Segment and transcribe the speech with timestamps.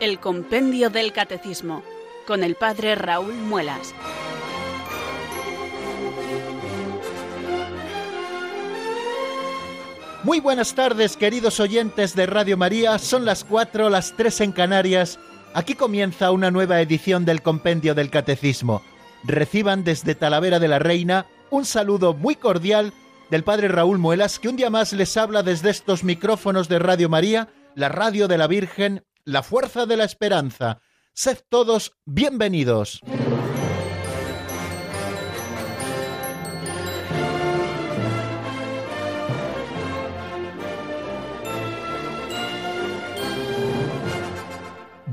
[0.00, 1.82] El Compendio del Catecismo,
[2.26, 3.94] con el Padre Raúl Muelas.
[10.22, 12.98] Muy buenas tardes, queridos oyentes de Radio María.
[12.98, 15.18] Son las 4, las 3 en Canarias.
[15.52, 18.80] Aquí comienza una nueva edición del Compendio del Catecismo.
[19.24, 22.94] Reciban desde Talavera de la Reina un saludo muy cordial
[23.28, 27.10] del Padre Raúl Muelas, que un día más les habla desde estos micrófonos de Radio
[27.10, 30.80] María, la radio de la Virgen, la fuerza de la esperanza.
[31.14, 33.00] Sed todos bienvenidos.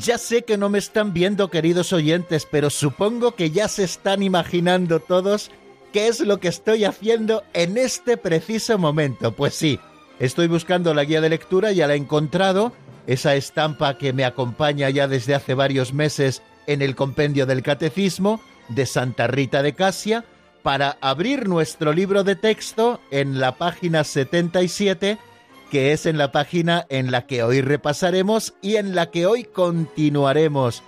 [0.03, 4.23] Ya sé que no me están viendo, queridos oyentes, pero supongo que ya se están
[4.23, 5.51] imaginando todos
[5.91, 9.33] qué es lo que estoy haciendo en este preciso momento.
[9.33, 9.79] Pues sí,
[10.19, 12.71] estoy buscando la guía de lectura, ya la he encontrado,
[13.07, 18.41] esa estampa que me acompaña ya desde hace varios meses en el compendio del Catecismo
[18.69, 20.25] de Santa Rita de Casia,
[20.61, 25.17] para abrir nuestro libro de texto en la página 77
[25.69, 29.43] que es en la página en la que hoy repasaremos y en la que hoy
[29.43, 30.83] continuaremos.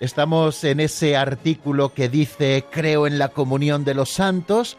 [0.00, 4.76] Estamos en ese artículo que dice creo en la comunión de los santos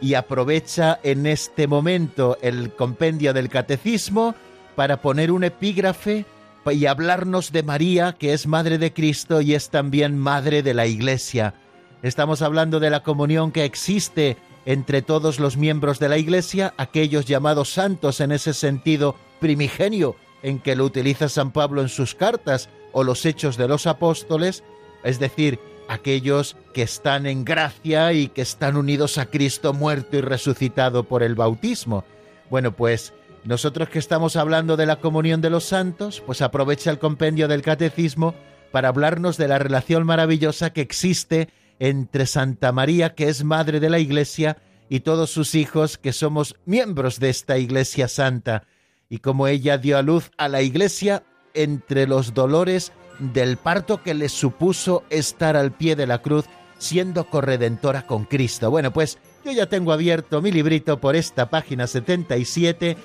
[0.00, 4.34] y aprovecha en este momento el compendio del catecismo
[4.74, 6.24] para poner un epígrafe
[6.72, 10.86] y hablarnos de María, que es Madre de Cristo y es también Madre de la
[10.86, 11.54] Iglesia.
[12.02, 14.36] Estamos hablando de la comunión que existe
[14.66, 20.58] entre todos los miembros de la Iglesia, aquellos llamados santos en ese sentido primigenio en
[20.58, 24.62] que lo utiliza San Pablo en sus cartas o los hechos de los apóstoles,
[25.02, 25.58] es decir,
[25.88, 31.22] aquellos que están en gracia y que están unidos a Cristo muerto y resucitado por
[31.22, 32.04] el bautismo.
[32.50, 33.12] Bueno, pues
[33.44, 37.60] nosotros que estamos hablando de la comunión de los santos, pues aprovecha el compendio del
[37.60, 38.34] catecismo
[38.72, 43.90] para hablarnos de la relación maravillosa que existe entre Santa María, que es Madre de
[43.90, 44.56] la Iglesia,
[44.88, 48.64] y todos sus hijos, que somos miembros de esta Iglesia Santa,
[49.10, 54.14] y como ella dio a luz a la Iglesia entre los dolores del parto que
[54.14, 56.46] le supuso estar al pie de la cruz,
[56.78, 58.70] siendo corredentora con Cristo.
[58.70, 62.96] Bueno, pues yo ya tengo abierto mi librito por esta página 77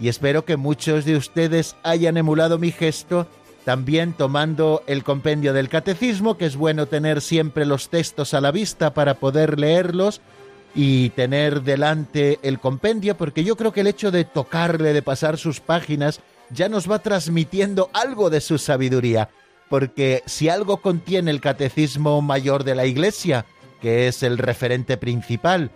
[0.00, 3.26] y espero que muchos de ustedes hayan emulado mi gesto
[3.64, 8.50] también tomando el compendio del catecismo, que es bueno tener siempre los textos a la
[8.50, 10.20] vista para poder leerlos
[10.74, 15.38] y tener delante el compendio, porque yo creo que el hecho de tocarle, de pasar
[15.38, 19.30] sus páginas, ya nos va transmitiendo algo de su sabiduría,
[19.70, 23.46] porque si algo contiene el catecismo mayor de la Iglesia,
[23.80, 25.70] que es el referente principal,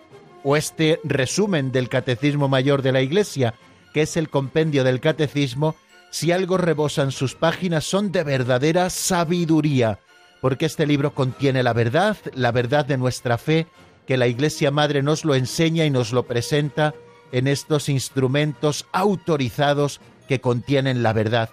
[0.44, 3.54] o este resumen del catecismo mayor de la Iglesia,
[3.92, 5.76] que es el compendio del catecismo,
[6.10, 9.98] si algo rebosan sus páginas son de verdadera sabiduría,
[10.40, 13.66] porque este libro contiene la verdad, la verdad de nuestra fe,
[14.06, 16.94] que la Iglesia Madre nos lo enseña y nos lo presenta
[17.30, 21.50] en estos instrumentos autorizados que contienen la verdad.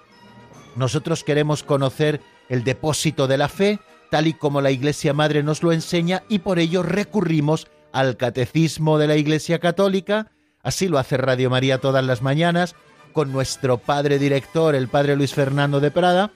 [0.76, 3.80] Nosotros queremos conocer el depósito de la fe,
[4.10, 8.98] tal y como la Iglesia Madre nos lo enseña, y por ello recurrimos al Catecismo
[8.98, 10.32] de la Iglesia Católica,
[10.66, 12.76] así lo hace Radio María todas las mañanas,
[13.14, 16.32] con nuestro padre director, el padre Luis Fernando de Prada.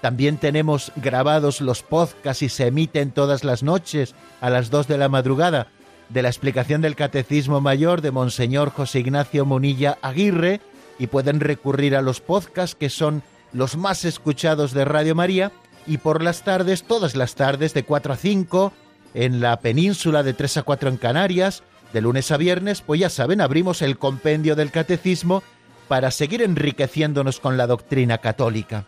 [0.00, 4.98] También tenemos grabados los podcasts y se emiten todas las noches a las 2 de
[4.98, 5.68] la madrugada
[6.08, 10.60] de la explicación del Catecismo Mayor de Monseñor José Ignacio Munilla Aguirre
[10.98, 13.22] y pueden recurrir a los podcasts que son
[13.52, 15.52] los más escuchados de Radio María
[15.86, 18.72] y por las tardes, todas las tardes de 4 a 5
[19.14, 21.62] en la península de 3 a 4 en Canarias,
[21.94, 25.42] de lunes a viernes, pues ya saben, abrimos el compendio del catecismo
[25.88, 28.84] para seguir enriqueciéndonos con la doctrina católica.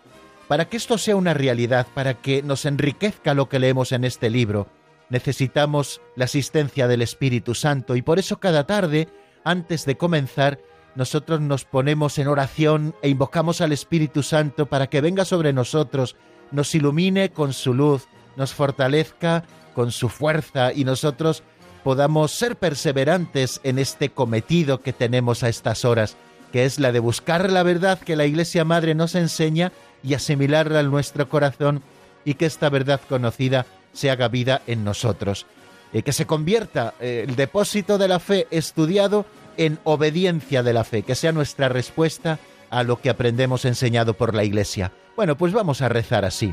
[0.49, 4.29] Para que esto sea una realidad, para que nos enriquezca lo que leemos en este
[4.29, 4.69] libro,
[5.09, 9.09] necesitamos la asistencia del Espíritu Santo y por eso cada tarde,
[9.45, 10.59] antes de comenzar,
[10.97, 16.17] nosotros nos ponemos en oración e invocamos al Espíritu Santo para que venga sobre nosotros,
[16.51, 19.45] nos ilumine con su luz, nos fortalezca
[19.75, 21.45] con su fuerza y nosotros
[21.87, 26.17] podamos ser perseverantes en este cometido que tenemos a estas horas
[26.51, 29.71] que es la de buscar la verdad que la Iglesia Madre nos enseña
[30.03, 31.85] y asimilarla en nuestro corazón
[32.25, 35.47] y que esta verdad conocida se haga vida en nosotros.
[35.93, 39.25] y que se convierta eh, el depósito de la fe estudiado
[39.57, 44.35] en obediencia de la fe, que sea nuestra respuesta a lo que aprendemos enseñado por
[44.35, 44.91] la Iglesia.
[45.15, 46.53] Bueno, pues vamos a rezar así.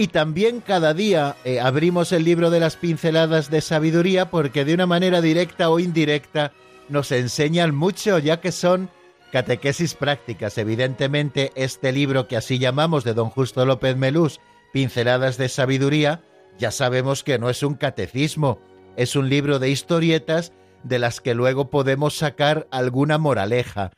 [0.00, 4.72] Y también cada día eh, abrimos el libro de las pinceladas de sabiduría porque de
[4.72, 6.54] una manera directa o indirecta
[6.88, 8.88] nos enseñan mucho ya que son
[9.30, 10.56] catequesis prácticas.
[10.56, 14.40] Evidentemente este libro que así llamamos de don Justo López Melús,
[14.72, 16.22] Pinceladas de Sabiduría,
[16.58, 18.58] ya sabemos que no es un catecismo,
[18.96, 23.90] es un libro de historietas de las que luego podemos sacar alguna moraleja,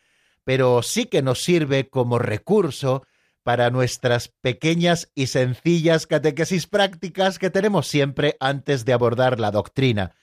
[0.43, 3.05] pero sí que nos sirve como recurso
[3.43, 10.15] para nuestras pequeñas y sencillas catequesis prácticas que tenemos siempre antes de abordar la doctrina.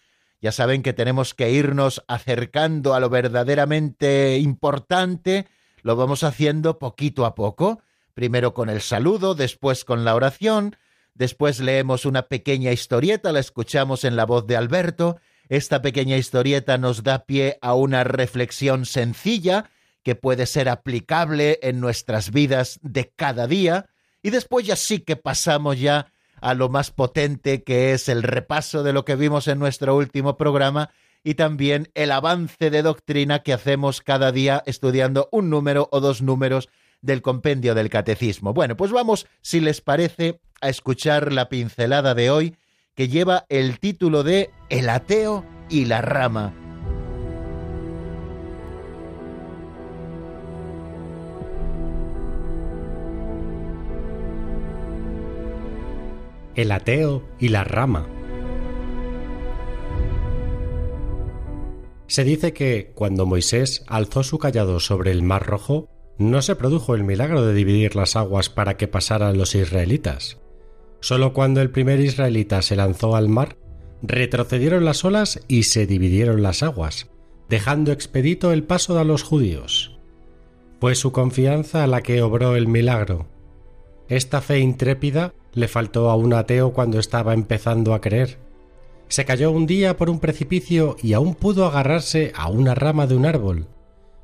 [0.41, 5.47] Ya saben que tenemos que irnos acercando a lo verdaderamente importante,
[5.81, 7.81] lo vamos haciendo poquito a poco,
[8.13, 10.77] primero con el saludo, después con la oración,
[11.13, 15.19] después leemos una pequeña historieta, la escuchamos en la voz de Alberto,
[15.49, 19.71] esta pequeña historieta nos da pie a una reflexión sencilla,
[20.03, 23.87] que puede ser aplicable en nuestras vidas de cada día,
[24.21, 26.11] y después ya sí que pasamos ya
[26.41, 30.37] a lo más potente que es el repaso de lo que vimos en nuestro último
[30.37, 30.89] programa
[31.23, 36.21] y también el avance de doctrina que hacemos cada día estudiando un número o dos
[36.21, 36.69] números
[37.01, 38.53] del compendio del catecismo.
[38.53, 42.55] Bueno, pues vamos, si les parece, a escuchar la pincelada de hoy
[42.95, 46.68] que lleva el título de El ateo y la rama.
[56.61, 58.07] El ateo y la rama.
[62.07, 66.95] Se dice que cuando Moisés alzó su callado sobre el mar rojo, no se produjo
[66.95, 70.37] el milagro de dividir las aguas para que pasaran los israelitas.
[70.99, 73.55] Solo cuando el primer israelita se lanzó al mar,
[74.01, 77.09] retrocedieron las olas y se dividieron las aguas,
[77.47, 79.97] dejando expedito el paso a los judíos.
[80.81, 83.27] Fue su confianza la que obró el milagro.
[84.09, 88.39] Esta fe intrépida le faltó a un ateo cuando estaba empezando a creer.
[89.07, 93.15] Se cayó un día por un precipicio y aún pudo agarrarse a una rama de
[93.15, 93.67] un árbol,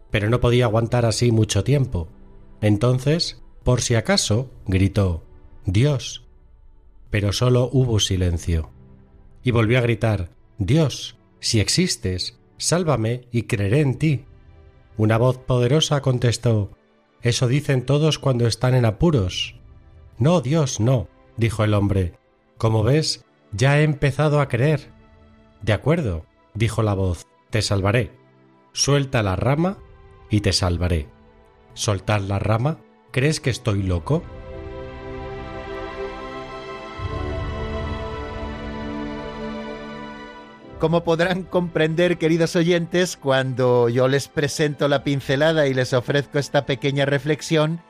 [0.10, 2.08] pero no podía aguantar así mucho tiempo.
[2.62, 5.24] Entonces, por si acaso, gritó
[5.66, 6.26] Dios.
[7.12, 8.72] Pero solo hubo silencio.
[9.44, 14.26] Y volvió a gritar Dios, si existes, sálvame y creeré en ti.
[14.98, 16.72] Una voz poderosa contestó
[17.22, 19.60] Eso dicen todos cuando están en apuros.
[20.18, 21.08] No, Dios, no
[21.38, 22.14] dijo el hombre.
[22.58, 24.92] Como ves, ya he empezado a creer.
[25.62, 28.12] De acuerdo, dijo la voz, te salvaré.
[28.72, 29.78] Suelta la rama
[30.30, 31.08] y te salvaré.
[31.74, 32.78] ¿Soltar la rama?
[33.12, 34.24] ¿Crees que estoy loco?
[40.80, 46.66] Como podrán comprender, queridos oyentes, cuando yo les presento la pincelada y les ofrezco esta
[46.66, 47.82] pequeña reflexión,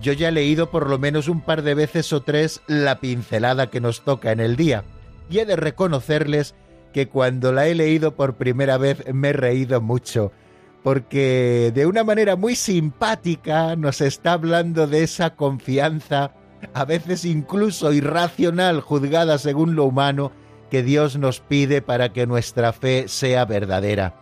[0.00, 3.68] yo ya he leído por lo menos un par de veces o tres la pincelada
[3.68, 4.84] que nos toca en el día,
[5.28, 6.54] y he de reconocerles
[6.92, 10.32] que cuando la he leído por primera vez me he reído mucho,
[10.82, 16.32] porque de una manera muy simpática nos está hablando de esa confianza,
[16.74, 20.32] a veces incluso irracional, juzgada según lo humano,
[20.70, 24.14] que Dios nos pide para que nuestra fe sea verdadera.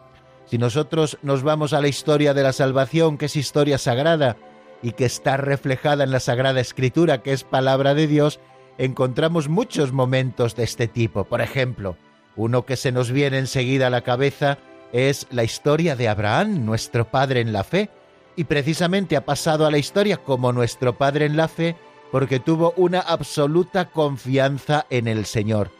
[0.46, 4.36] Si nosotros nos vamos a la historia de la salvación, que es historia sagrada,
[4.82, 8.40] y que está reflejada en la Sagrada Escritura, que es palabra de Dios,
[8.78, 11.24] encontramos muchos momentos de este tipo.
[11.24, 11.96] Por ejemplo,
[12.36, 14.58] uno que se nos viene enseguida a la cabeza
[14.92, 17.90] es la historia de Abraham, nuestro padre en la fe,
[18.36, 21.76] y precisamente ha pasado a la historia como nuestro padre en la fe
[22.10, 25.70] porque tuvo una absoluta confianza en el Señor.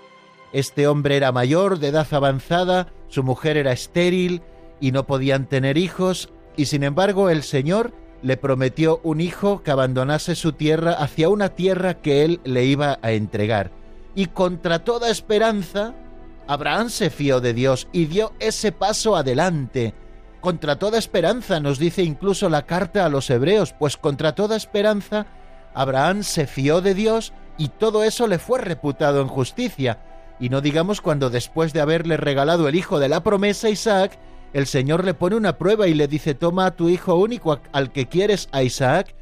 [0.53, 4.43] Este hombre era mayor, de edad avanzada, su mujer era estéril
[4.81, 9.71] y no podían tener hijos, y sin embargo el Señor le prometió un hijo que
[9.71, 13.71] abandonase su tierra hacia una tierra que él le iba a entregar.
[14.15, 15.95] Y contra toda esperanza,
[16.47, 19.95] Abraham se fió de Dios y dio ese paso adelante.
[20.41, 25.27] Contra toda esperanza, nos dice incluso la carta a los hebreos, pues contra toda esperanza,
[25.75, 29.99] Abraham se fió de Dios y todo eso le fue reputado en justicia.
[30.41, 34.19] Y no digamos cuando después de haberle regalado el hijo de la promesa, Isaac,
[34.53, 37.93] el Señor le pone una prueba y le dice, toma a tu hijo único al
[37.93, 39.15] que quieres, a Isaac,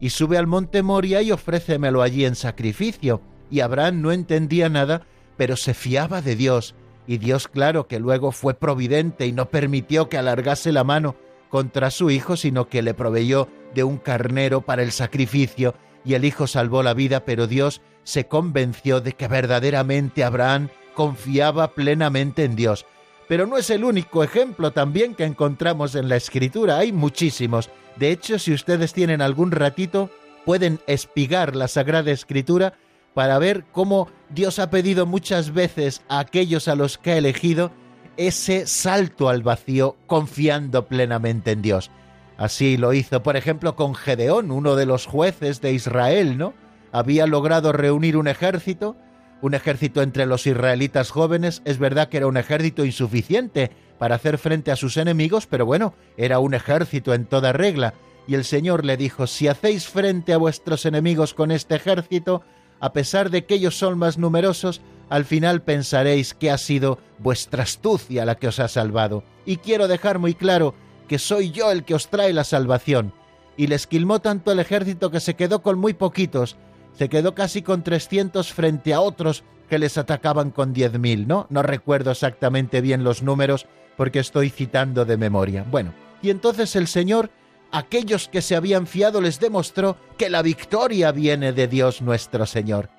[0.00, 3.22] y sube al monte Moria y ofrécemelo allí en sacrificio.
[3.50, 5.02] Y Abraham no entendía nada,
[5.36, 6.74] pero se fiaba de Dios,
[7.06, 11.16] y Dios claro que luego fue providente y no permitió que alargase la mano
[11.50, 15.74] contra su hijo, sino que le proveyó de un carnero para el sacrificio,
[16.04, 21.74] y el hijo salvó la vida, pero Dios se convenció de que verdaderamente Abraham confiaba
[21.74, 22.86] plenamente en Dios.
[23.28, 27.70] Pero no es el único ejemplo también que encontramos en la escritura, hay muchísimos.
[27.96, 30.10] De hecho, si ustedes tienen algún ratito,
[30.44, 32.74] pueden espigar la Sagrada Escritura
[33.14, 37.70] para ver cómo Dios ha pedido muchas veces a aquellos a los que ha elegido
[38.16, 41.90] ese salto al vacío confiando plenamente en Dios.
[42.36, 46.52] Así lo hizo, por ejemplo, con Gedeón, uno de los jueces de Israel, ¿no?
[46.92, 48.96] Había logrado reunir un ejército,
[49.42, 54.38] un ejército entre los israelitas jóvenes, es verdad que era un ejército insuficiente para hacer
[54.38, 57.94] frente a sus enemigos, pero bueno, era un ejército en toda regla,
[58.26, 62.42] y el Señor le dijo, si hacéis frente a vuestros enemigos con este ejército,
[62.80, 67.62] a pesar de que ellos son más numerosos, al final pensaréis que ha sido vuestra
[67.62, 69.24] astucia la que os ha salvado.
[69.44, 70.74] Y quiero dejar muy claro
[71.08, 73.12] que soy yo el que os trae la salvación.
[73.56, 76.56] Y le esquilmó tanto el ejército que se quedó con muy poquitos,
[76.96, 81.46] se quedó casi con trescientos frente a otros que les atacaban con diez mil, ¿no?
[81.50, 85.64] No recuerdo exactamente bien los números porque estoy citando de memoria.
[85.70, 87.30] Bueno, y entonces el Señor,
[87.70, 92.90] aquellos que se habían fiado, les demostró que la victoria viene de Dios nuestro Señor.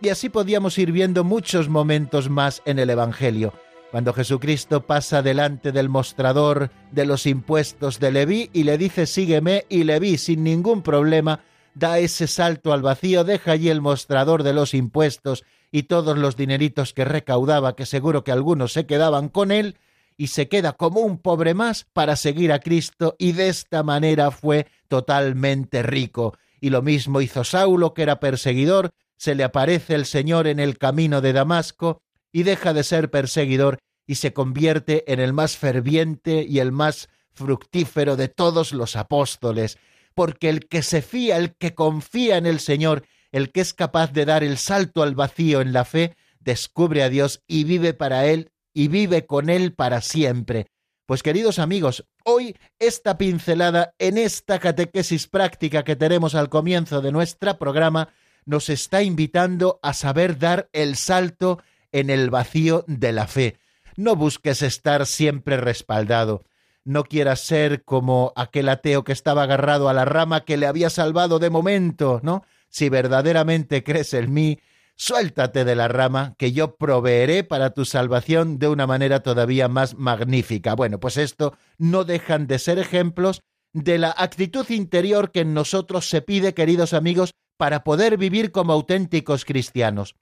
[0.00, 3.52] Y así podíamos ir viendo muchos momentos más en el Evangelio
[3.92, 9.66] cuando Jesucristo pasa delante del mostrador de los impuestos de Leví y le dice sígueme
[9.68, 11.40] y Leví sin ningún problema
[11.74, 16.36] da ese salto al vacío, deja allí el mostrador de los impuestos y todos los
[16.36, 19.76] dineritos que recaudaba, que seguro que algunos se quedaban con él,
[20.16, 24.30] y se queda como un pobre más para seguir a Cristo y de esta manera
[24.30, 26.36] fue totalmente rico.
[26.60, 30.78] Y lo mismo hizo Saulo, que era perseguidor, se le aparece el Señor en el
[30.78, 36.44] camino de Damasco y deja de ser perseguidor y se convierte en el más ferviente
[36.48, 39.78] y el más fructífero de todos los apóstoles,
[40.14, 44.12] porque el que se fía, el que confía en el Señor, el que es capaz
[44.12, 48.26] de dar el salto al vacío en la fe, descubre a Dios y vive para
[48.26, 50.66] Él y vive con Él para siempre.
[51.06, 57.12] Pues queridos amigos, hoy esta pincelada en esta catequesis práctica que tenemos al comienzo de
[57.12, 58.08] nuestro programa
[58.44, 63.58] nos está invitando a saber dar el salto en el vacío de la fe.
[63.96, 66.44] No busques estar siempre respaldado.
[66.84, 70.90] No quieras ser como aquel ateo que estaba agarrado a la rama que le había
[70.90, 72.44] salvado de momento, ¿no?
[72.68, 74.58] Si verdaderamente crees en mí,
[74.96, 79.94] suéltate de la rama, que yo proveeré para tu salvación de una manera todavía más
[79.94, 80.74] magnífica.
[80.74, 86.08] Bueno, pues esto no dejan de ser ejemplos de la actitud interior que en nosotros
[86.08, 90.16] se pide, queridos amigos, para poder vivir como auténticos cristianos.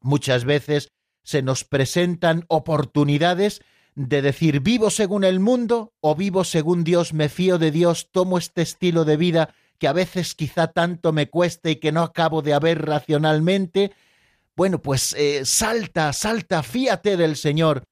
[0.00, 0.88] Muchas veces
[1.24, 3.60] se nos presentan oportunidades
[3.96, 8.38] de decir vivo según el mundo o vivo según Dios, me fío de Dios, tomo
[8.38, 12.42] este estilo de vida que a veces quizá tanto me cueste y que no acabo
[12.42, 13.92] de haber racionalmente.
[14.54, 17.84] Bueno, pues eh, salta, salta, fíate del Señor,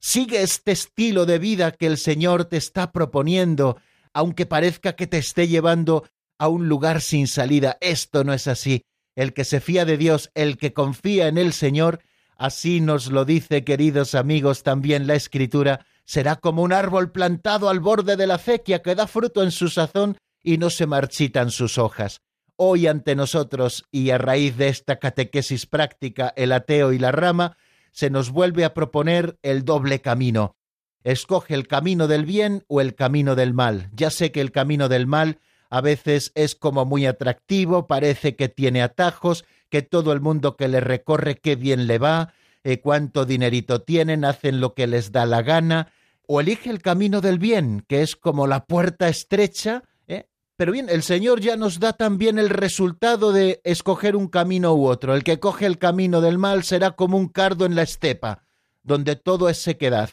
[0.00, 3.78] sigue este estilo de vida que el Señor te está proponiendo,
[4.12, 6.04] aunque parezca que te esté llevando
[6.38, 7.78] a un lugar sin salida.
[7.80, 8.82] Esto no es así.
[9.14, 12.00] El que se fía de Dios, el que confía en el Señor,
[12.42, 17.78] Así nos lo dice, queridos amigos, también la Escritura, será como un árbol plantado al
[17.78, 21.78] borde de la acequia que da fruto en su sazón y no se marchitan sus
[21.78, 22.20] hojas.
[22.56, 27.56] Hoy ante nosotros, y a raíz de esta catequesis práctica, el ateo y la rama,
[27.92, 30.56] se nos vuelve a proponer el doble camino.
[31.04, 33.88] Escoge el camino del bien o el camino del mal.
[33.92, 35.38] Ya sé que el camino del mal
[35.70, 40.68] a veces es como muy atractivo, parece que tiene atajos, que todo el mundo que
[40.68, 45.24] le recorre qué bien le va, eh, cuánto dinerito tienen, hacen lo que les da
[45.24, 45.90] la gana,
[46.26, 50.28] o elige el camino del bien, que es como la puerta estrecha, ¿eh?
[50.56, 54.88] pero bien, el Señor ya nos da también el resultado de escoger un camino u
[54.88, 55.14] otro.
[55.14, 58.44] El que coge el camino del mal será como un cardo en la estepa,
[58.82, 60.10] donde todo es sequedad.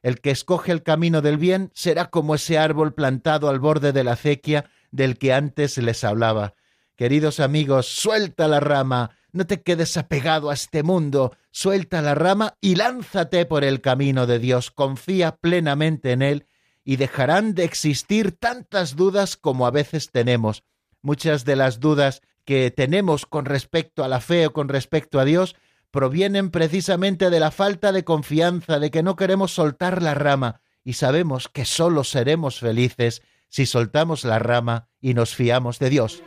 [0.00, 4.04] El que escoge el camino del bien será como ese árbol plantado al borde de
[4.04, 6.54] la acequia del que antes les hablaba.
[6.96, 12.54] Queridos amigos, suelta la rama, no te quedes apegado a este mundo, suelta la rama
[12.60, 16.46] y lánzate por el camino de Dios, confía plenamente en Él
[16.84, 20.64] y dejarán de existir tantas dudas como a veces tenemos.
[21.00, 25.24] Muchas de las dudas que tenemos con respecto a la fe o con respecto a
[25.24, 25.56] Dios
[25.90, 30.94] provienen precisamente de la falta de confianza, de que no queremos soltar la rama, y
[30.94, 36.22] sabemos que solo seremos felices si soltamos la rama y nos fiamos de Dios.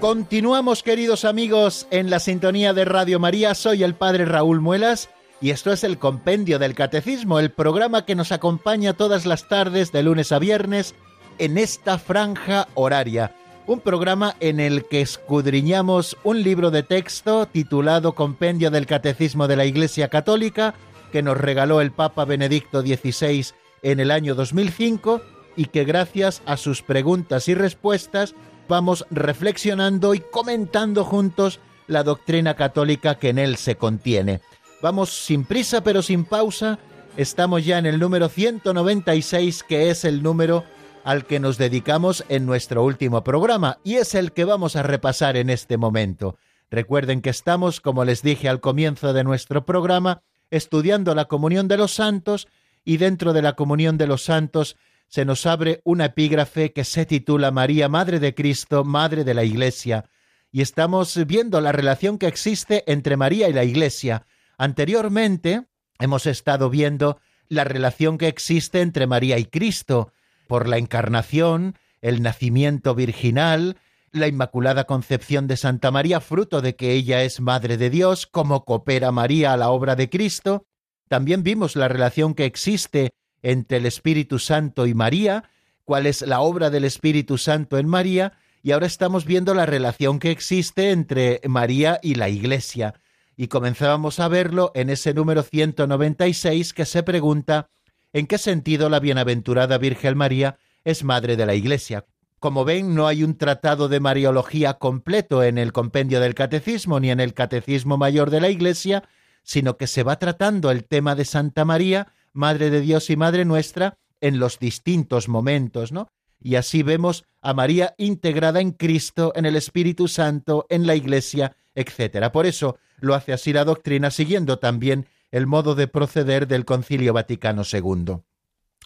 [0.00, 3.54] Continuamos, queridos amigos, en la sintonía de Radio María.
[3.54, 5.10] Soy el Padre Raúl Muelas
[5.42, 9.92] y esto es el Compendio del Catecismo, el programa que nos acompaña todas las tardes
[9.92, 10.94] de lunes a viernes
[11.36, 13.36] en esta franja horaria.
[13.66, 19.56] Un programa en el que escudriñamos un libro de texto titulado Compendio del Catecismo de
[19.56, 20.72] la Iglesia Católica
[21.12, 23.48] que nos regaló el Papa Benedicto XVI
[23.82, 25.20] en el año 2005
[25.56, 28.34] y que gracias a sus preguntas y respuestas
[28.70, 31.58] vamos reflexionando y comentando juntos
[31.88, 34.40] la doctrina católica que en él se contiene.
[34.80, 36.78] Vamos sin prisa pero sin pausa.
[37.16, 40.64] Estamos ya en el número 196, que es el número
[41.02, 45.36] al que nos dedicamos en nuestro último programa y es el que vamos a repasar
[45.36, 46.36] en este momento.
[46.70, 51.76] Recuerden que estamos, como les dije al comienzo de nuestro programa, estudiando la comunión de
[51.76, 52.46] los santos
[52.84, 54.76] y dentro de la comunión de los santos
[55.10, 59.42] se nos abre una epígrafe que se titula María, Madre de Cristo, Madre de la
[59.42, 60.08] Iglesia,
[60.52, 64.26] y estamos viendo la relación que existe entre María y la Iglesia.
[64.56, 65.66] Anteriormente
[65.98, 70.12] hemos estado viendo la relación que existe entre María y Cristo,
[70.46, 73.78] por la encarnación, el nacimiento virginal,
[74.12, 78.64] la Inmaculada Concepción de Santa María, fruto de que ella es Madre de Dios, cómo
[78.64, 80.66] coopera María a la obra de Cristo.
[81.08, 83.10] También vimos la relación que existe
[83.42, 85.44] entre el Espíritu Santo y María,
[85.84, 90.18] cuál es la obra del Espíritu Santo en María, y ahora estamos viendo la relación
[90.18, 92.94] que existe entre María y la Iglesia.
[93.36, 97.70] Y comenzábamos a verlo en ese número 196 que se pregunta
[98.12, 102.04] en qué sentido la bienaventurada Virgen María es madre de la Iglesia.
[102.38, 107.10] Como ven, no hay un tratado de Mariología completo en el compendio del Catecismo ni
[107.10, 109.04] en el Catecismo Mayor de la Iglesia,
[109.42, 113.44] sino que se va tratando el tema de Santa María Madre de Dios y Madre
[113.44, 116.08] nuestra en los distintos momentos, ¿no?
[116.38, 121.56] Y así vemos a María integrada en Cristo, en el Espíritu Santo, en la Iglesia,
[121.74, 122.30] etc.
[122.32, 127.12] Por eso lo hace así la doctrina, siguiendo también el modo de proceder del Concilio
[127.12, 128.16] Vaticano II.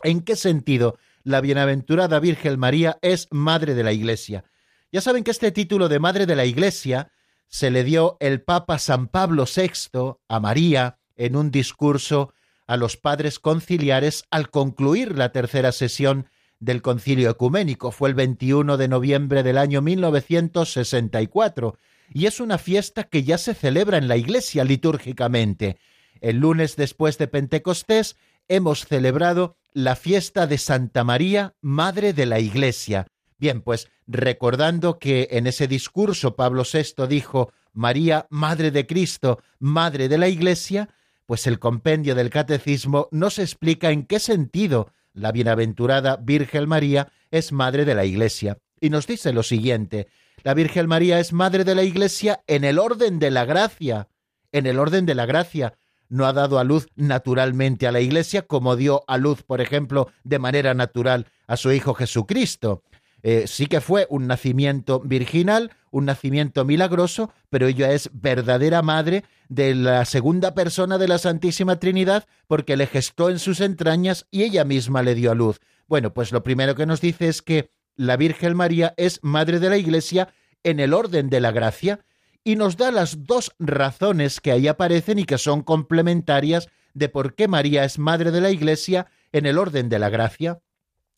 [0.02, 4.44] ¿En qué sentido la bienaventurada Virgen María es Madre de la Iglesia?
[4.92, 7.10] Ya saben que este título de Madre de la Iglesia
[7.48, 12.34] se le dio el Papa San Pablo VI a María en un discurso
[12.66, 16.28] a los padres conciliares al concluir la tercera sesión
[16.60, 17.90] del concilio ecuménico.
[17.90, 21.76] Fue el 21 de noviembre del año 1964
[22.12, 25.78] y es una fiesta que ya se celebra en la iglesia litúrgicamente.
[26.20, 28.16] El lunes después de Pentecostés
[28.48, 33.06] hemos celebrado la fiesta de Santa María, Madre de la Iglesia.
[33.38, 40.08] Bien, pues recordando que en ese discurso Pablo VI dijo María, Madre de Cristo, Madre
[40.08, 40.88] de la Iglesia,
[41.26, 47.52] pues el compendio del Catecismo nos explica en qué sentido la bienaventurada Virgen María es
[47.52, 48.58] madre de la Iglesia.
[48.80, 50.08] Y nos dice lo siguiente,
[50.42, 54.08] la Virgen María es madre de la Iglesia en el orden de la gracia,
[54.52, 55.78] en el orden de la gracia.
[56.08, 60.10] No ha dado a luz naturalmente a la Iglesia como dio a luz, por ejemplo,
[60.22, 62.82] de manera natural a su Hijo Jesucristo.
[63.26, 69.24] Eh, sí que fue un nacimiento virginal, un nacimiento milagroso, pero ella es verdadera madre
[69.48, 74.42] de la segunda persona de la Santísima Trinidad porque le gestó en sus entrañas y
[74.42, 75.62] ella misma le dio a luz.
[75.88, 79.70] Bueno, pues lo primero que nos dice es que la Virgen María es madre de
[79.70, 80.28] la Iglesia
[80.62, 82.04] en el orden de la gracia
[82.44, 87.34] y nos da las dos razones que ahí aparecen y que son complementarias de por
[87.34, 90.60] qué María es madre de la Iglesia en el orden de la gracia.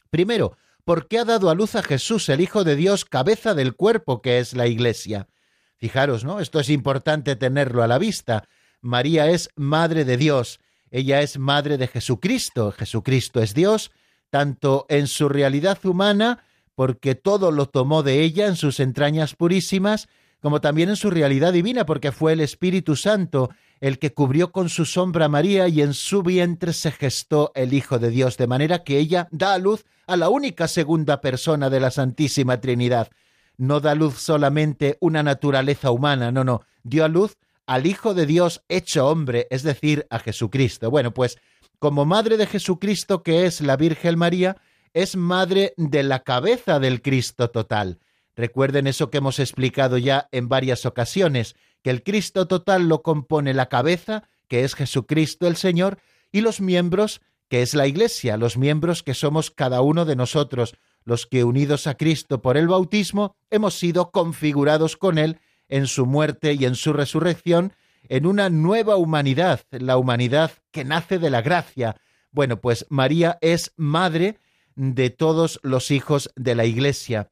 [0.08, 4.22] Primero, porque ha dado a luz a Jesús, el Hijo de Dios, cabeza del cuerpo
[4.22, 5.26] que es la Iglesia.
[5.78, 6.38] Fijaros, ¿no?
[6.38, 8.44] Esto es importante tenerlo a la vista.
[8.82, 10.60] María es Madre de Dios,
[10.92, 13.90] ella es Madre de Jesucristo, Jesucristo es Dios,
[14.30, 16.44] tanto en su realidad humana,
[16.76, 20.06] porque todo lo tomó de ella en sus entrañas purísimas,
[20.40, 24.68] como también en su realidad divina, porque fue el Espíritu Santo el que cubrió con
[24.68, 28.46] su sombra a María y en su vientre se gestó el Hijo de Dios, de
[28.46, 33.10] manera que ella da a luz a la única segunda persona de la Santísima Trinidad.
[33.58, 37.36] No da luz solamente una naturaleza humana, no, no, dio a luz
[37.66, 40.90] al Hijo de Dios hecho hombre, es decir, a Jesucristo.
[40.90, 41.38] Bueno, pues
[41.78, 44.56] como madre de Jesucristo que es la Virgen María,
[44.94, 47.98] es madre de la cabeza del Cristo total.
[48.34, 53.54] Recuerden eso que hemos explicado ya en varias ocasiones, que el Cristo total lo compone
[53.54, 56.00] la cabeza, que es Jesucristo el Señor,
[56.32, 60.74] y los miembros, que es la Iglesia, los miembros que somos cada uno de nosotros,
[61.04, 66.06] los que unidos a Cristo por el bautismo hemos sido configurados con Él en su
[66.06, 67.72] muerte y en su resurrección,
[68.08, 71.94] en una nueva humanidad, la humanidad que nace de la gracia.
[72.32, 74.40] Bueno, pues María es madre
[74.74, 77.30] de todos los hijos de la Iglesia.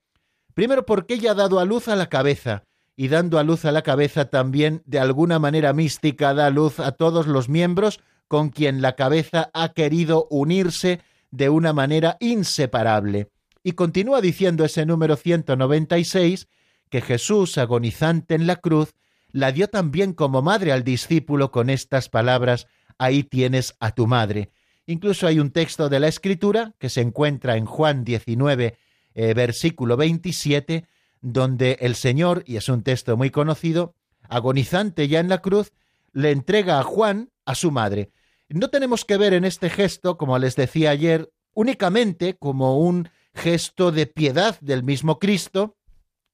[0.55, 2.63] Primero porque ella ha dado a luz a la cabeza,
[2.97, 6.93] y dando a luz a la cabeza también de alguna manera mística da luz a
[6.93, 13.29] todos los miembros con quien la cabeza ha querido unirse de una manera inseparable.
[13.63, 16.49] Y continúa diciendo ese número 196
[16.91, 18.95] que Jesús, agonizante en la cruz,
[19.33, 24.51] la dio también como madre al discípulo con estas palabras, ahí tienes a tu madre.
[24.87, 28.77] Incluso hay un texto de la Escritura que se encuentra en Juan 19,
[29.15, 30.87] eh, versículo 27,
[31.25, 33.95] donde el Señor, y es un texto muy conocido,
[34.29, 35.73] agonizante ya en la cruz,
[36.13, 38.11] le entrega a Juan a su madre.
[38.51, 43.91] No tenemos que ver en este gesto, como les decía ayer, únicamente como un gesto
[43.91, 45.79] de piedad del mismo Cristo,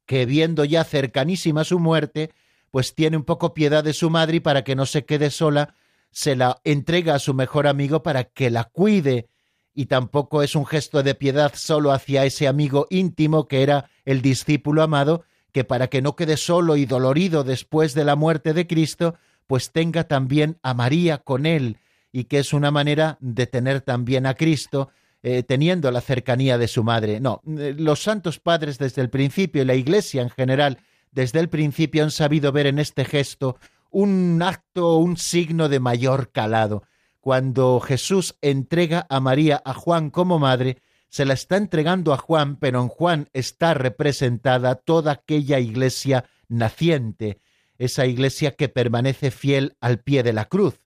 [0.06, 2.32] que viendo ya cercanísima su muerte,
[2.72, 5.76] pues tiene un poco piedad de su madre y para que no se quede sola,
[6.10, 9.28] se la entrega a su mejor amigo para que la cuide
[9.74, 14.22] y tampoco es un gesto de piedad solo hacia ese amigo íntimo que era el
[14.22, 18.66] discípulo amado, que para que no quede solo y dolorido después de la muerte de
[18.66, 21.78] Cristo, pues tenga también a María con él,
[22.12, 24.90] y que es una manera de tener también a Cristo,
[25.22, 27.20] eh, teniendo la cercanía de su madre.
[27.20, 30.78] No, eh, los santos padres desde el principio y la Iglesia en general
[31.12, 33.58] desde el principio han sabido ver en este gesto
[33.90, 36.84] un acto, un signo de mayor calado.
[37.20, 40.78] Cuando Jesús entrega a María a Juan como madre,
[41.10, 47.38] se la está entregando a Juan, pero en Juan está representada toda aquella iglesia naciente,
[47.78, 50.80] esa iglesia que permanece fiel al pie de la cruz.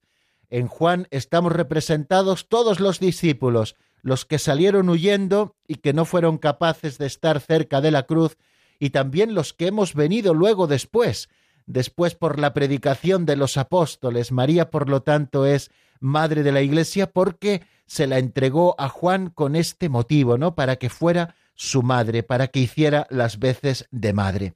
[0.50, 6.38] En Juan estamos representados todos los discípulos, los que salieron huyendo y que no fueron
[6.38, 8.36] capaces de estar cerca de la cruz,
[8.78, 11.28] y también los que hemos venido luego después,
[11.66, 14.32] después por la predicación de los apóstoles.
[14.32, 15.70] María, por lo tanto, es
[16.04, 20.54] madre de la Iglesia porque se la entregó a Juan con este motivo, ¿no?
[20.54, 24.54] Para que fuera su madre, para que hiciera las veces de madre.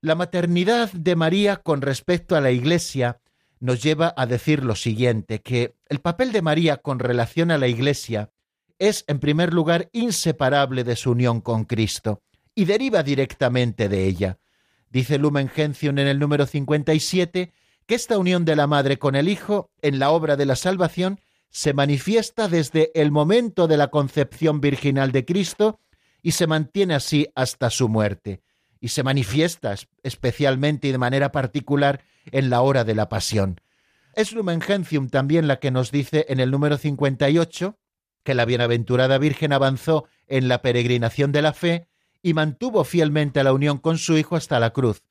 [0.00, 3.20] La maternidad de María con respecto a la Iglesia
[3.60, 7.66] nos lleva a decir lo siguiente, que el papel de María con relación a la
[7.66, 8.30] Iglesia
[8.78, 12.22] es, en primer lugar, inseparable de su unión con Cristo
[12.54, 14.38] y deriva directamente de ella.
[14.90, 17.52] Dice Lumen Gentium en el número 57
[17.86, 21.20] que esta unión de la madre con el Hijo en la obra de la salvación
[21.50, 25.80] se manifiesta desde el momento de la concepción virginal de Cristo
[26.22, 28.42] y se mantiene así hasta su muerte,
[28.80, 33.60] y se manifiesta especialmente y de manera particular en la hora de la pasión.
[34.14, 37.78] Es Lumen Gentium también la que nos dice en el número 58
[38.22, 41.88] que la bienaventurada Virgen avanzó en la peregrinación de la fe
[42.22, 45.02] y mantuvo fielmente la unión con su Hijo hasta la cruz,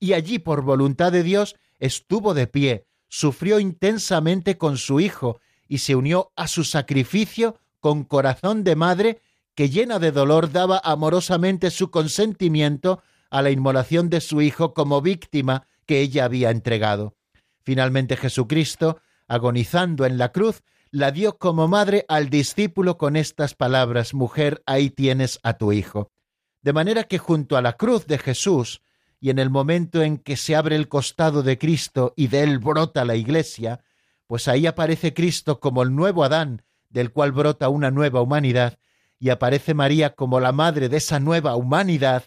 [0.00, 5.78] y allí por voluntad de Dios estuvo de pie, sufrió intensamente con su Hijo y
[5.78, 9.20] se unió a su sacrificio con corazón de madre
[9.56, 15.02] que llena de dolor daba amorosamente su consentimiento a la inmolación de su Hijo como
[15.02, 17.16] víctima que ella había entregado.
[17.64, 24.14] Finalmente Jesucristo, agonizando en la cruz, la dio como madre al discípulo con estas palabras,
[24.14, 26.12] Mujer, ahí tienes a tu Hijo.
[26.62, 28.82] De manera que junto a la cruz de Jesús,
[29.22, 32.58] y en el momento en que se abre el costado de Cristo y de él
[32.58, 33.80] brota la iglesia,
[34.26, 38.80] pues ahí aparece Cristo como el nuevo Adán, del cual brota una nueva humanidad,
[39.20, 42.24] y aparece María como la madre de esa nueva humanidad,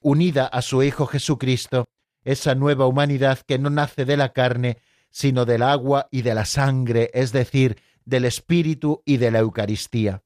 [0.00, 1.84] unida a su Hijo Jesucristo,
[2.24, 4.78] esa nueva humanidad que no nace de la carne,
[5.10, 10.22] sino del agua y de la sangre, es decir, del Espíritu y de la Eucaristía.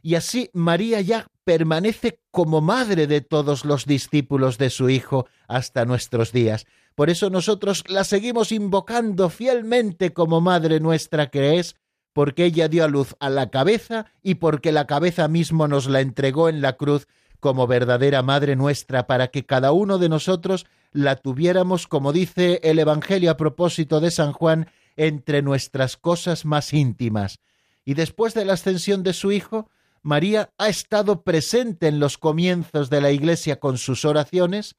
[0.00, 5.86] Y así María ya permanece como madre de todos los discípulos de su Hijo hasta
[5.86, 6.66] nuestros días.
[6.94, 11.74] Por eso nosotros la seguimos invocando fielmente como madre nuestra que es,
[12.12, 16.02] porque ella dio a luz a la cabeza y porque la cabeza mismo nos la
[16.02, 17.08] entregó en la cruz
[17.40, 22.78] como verdadera madre nuestra para que cada uno de nosotros la tuviéramos, como dice el
[22.78, 27.38] Evangelio a propósito de San Juan, entre nuestras cosas más íntimas.
[27.86, 29.70] Y después de la ascensión de su Hijo,
[30.08, 34.74] María ha estado presente en los comienzos de la Iglesia con sus oraciones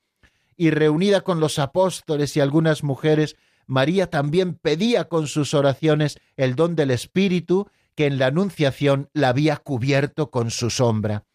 [0.58, 3.36] y reunida con los apóstoles y algunas mujeres,
[3.68, 9.30] María también pedía con sus oraciones el don del Espíritu que en la Anunciación la
[9.30, 11.26] había cubierto con su sombra.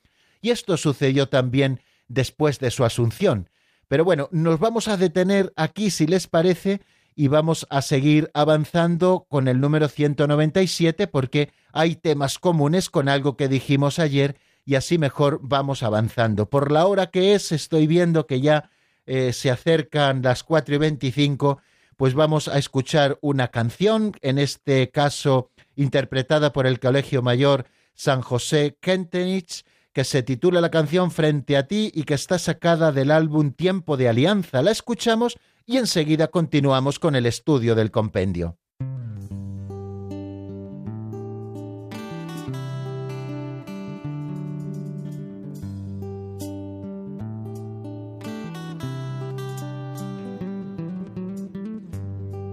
[0.41, 3.49] Y esto sucedió también después de su asunción.
[3.87, 6.81] Pero bueno, nos vamos a detener aquí, si les parece,
[7.17, 13.37] y vamos a seguir avanzando con el número 197 porque hay temas comunes con algo
[13.37, 16.49] que dijimos ayer y así mejor vamos avanzando.
[16.49, 18.71] Por la hora que es, estoy viendo que ya
[19.07, 21.61] eh, se acercan las 4 y 25,
[21.97, 28.23] pues vamos a escuchar una canción, en este caso interpretada por el Colegio Mayor San
[28.23, 33.13] José Kentenich, que se titula la canción Frente a ti y que está sacada del
[33.13, 34.61] álbum Tiempo de Alianza.
[34.63, 38.59] La escuchamos y enseguida continuamos con el estudio del compendio.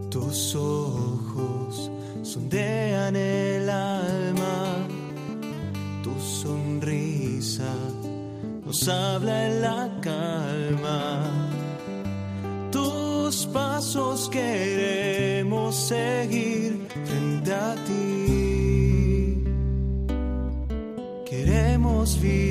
[0.10, 4.88] Tus ojos sondean el alma,
[6.04, 7.74] tu sonrisa
[8.72, 9.61] nos habla en
[15.72, 19.44] seguir frente a ti.
[21.26, 22.51] Queremos vivir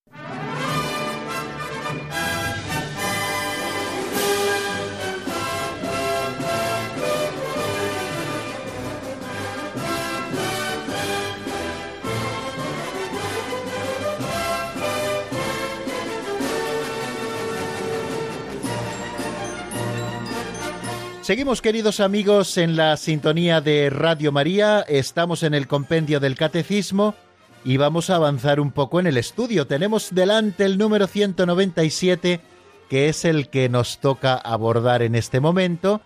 [21.31, 24.81] Seguimos, queridos amigos, en la sintonía de Radio María.
[24.81, 27.15] Estamos en el compendio del Catecismo
[27.63, 29.65] y vamos a avanzar un poco en el estudio.
[29.65, 32.41] Tenemos delante el número 197,
[32.89, 36.01] que es el que nos toca abordar en este momento.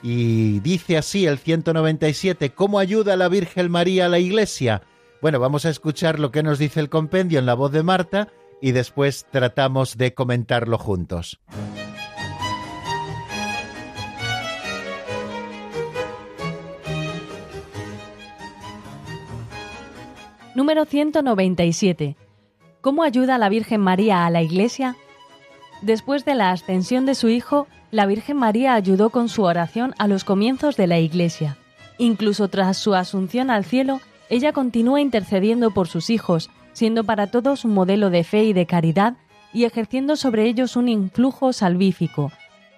[0.00, 4.82] Y dice así el 197, ¿cómo ayuda la Virgen María a la Iglesia?
[5.20, 8.28] Bueno, vamos a escuchar lo que nos dice el compendio en la voz de Marta
[8.62, 11.40] y después tratamos de comentarlo juntos.
[20.58, 22.16] Número 197.
[22.80, 24.96] ¿Cómo ayuda la Virgen María a la Iglesia?
[25.82, 30.08] Después de la ascensión de su Hijo, la Virgen María ayudó con su oración a
[30.08, 31.58] los comienzos de la Iglesia.
[31.96, 37.64] Incluso tras su asunción al cielo, ella continúa intercediendo por sus hijos, siendo para todos
[37.64, 39.14] un modelo de fe y de caridad
[39.52, 42.32] y ejerciendo sobre ellos un influjo salvífico,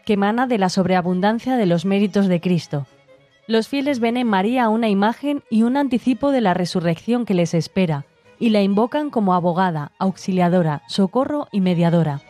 [0.04, 2.86] que emana de la sobreabundancia de los méritos de Cristo.
[3.50, 7.52] Los fieles ven en María una imagen y un anticipo de la resurrección que les
[7.52, 8.04] espera,
[8.38, 12.20] y la invocan como abogada, auxiliadora, socorro y mediadora.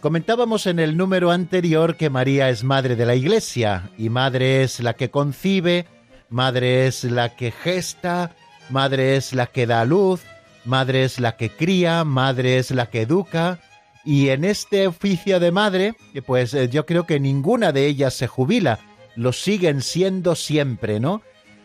[0.00, 4.80] Comentábamos en el número anterior que María es madre de la Iglesia y madre es
[4.80, 5.86] la que concibe,
[6.30, 8.34] madre es la que gesta,
[8.70, 10.24] madre es la que da luz,
[10.64, 13.60] madre es la que cría, madre es la que educa
[14.06, 18.26] y en este oficio de madre, pues eh, yo creo que ninguna de ellas se
[18.26, 18.78] jubila,
[19.16, 21.20] lo siguen siendo siempre, ¿no?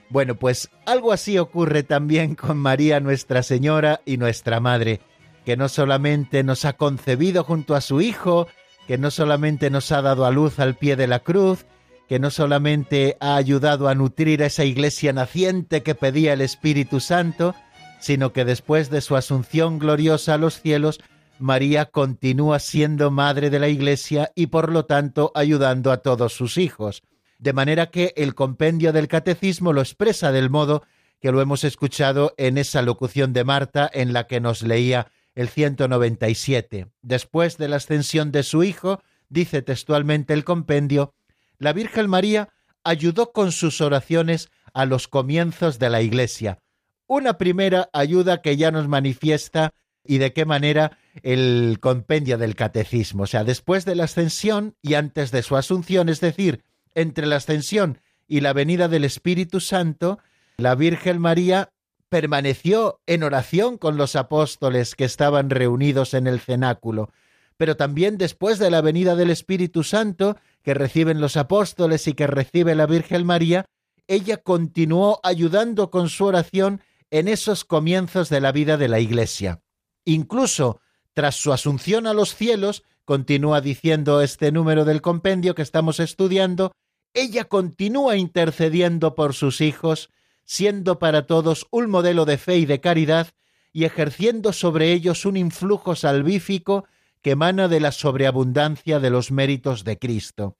[0.09, 4.99] Bueno, pues algo así ocurre también con María Nuestra Señora y nuestra Madre
[5.45, 8.47] que no solamente nos ha concebido junto a su Hijo,
[8.87, 11.65] que no solamente nos ha dado a luz al pie de la cruz,
[12.07, 16.99] que no solamente ha ayudado a nutrir a esa iglesia naciente que pedía el Espíritu
[16.99, 17.55] Santo,
[17.99, 20.99] sino que después de su asunción gloriosa a los cielos,
[21.41, 26.57] María continúa siendo madre de la iglesia y por lo tanto ayudando a todos sus
[26.57, 27.03] hijos.
[27.39, 30.83] De manera que el compendio del catecismo lo expresa del modo
[31.19, 35.49] que lo hemos escuchado en esa locución de Marta en la que nos leía el
[35.49, 36.87] 197.
[37.01, 41.13] Después de la ascensión de su hijo, dice textualmente el compendio,
[41.57, 42.49] la Virgen María
[42.83, 46.59] ayudó con sus oraciones a los comienzos de la Iglesia.
[47.07, 49.73] Una primera ayuda que ya nos manifiesta
[50.05, 53.23] y de qué manera el compendio del catecismo.
[53.23, 56.63] O sea, después de la ascensión y antes de su asunción, es decir,
[56.95, 60.19] entre la ascensión y la venida del Espíritu Santo,
[60.57, 61.71] la Virgen María
[62.09, 67.11] permaneció en oración con los apóstoles que estaban reunidos en el cenáculo,
[67.57, 72.27] pero también después de la venida del Espíritu Santo, que reciben los apóstoles y que
[72.27, 73.65] recibe la Virgen María,
[74.07, 79.61] ella continuó ayudando con su oración en esos comienzos de la vida de la Iglesia.
[80.05, 80.81] Incluso
[81.13, 86.71] tras su asunción a los cielos, continúa diciendo este número del compendio que estamos estudiando,
[87.13, 90.09] ella continúa intercediendo por sus hijos,
[90.45, 93.27] siendo para todos un modelo de fe y de caridad,
[93.73, 96.85] y ejerciendo sobre ellos un influjo salvífico
[97.21, 100.57] que emana de la sobreabundancia de los méritos de Cristo.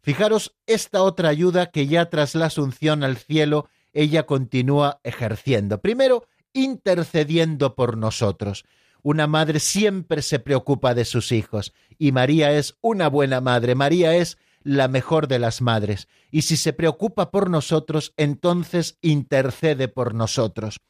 [0.00, 5.80] Fijaros esta otra ayuda que ya tras la asunción al cielo ella continúa ejerciendo.
[5.80, 8.64] Primero, intercediendo por nosotros.
[9.02, 13.74] Una madre siempre se preocupa de sus hijos y María es una buena madre.
[13.74, 19.88] María es la mejor de las madres, y si se preocupa por nosotros, entonces intercede
[19.88, 20.80] por nosotros.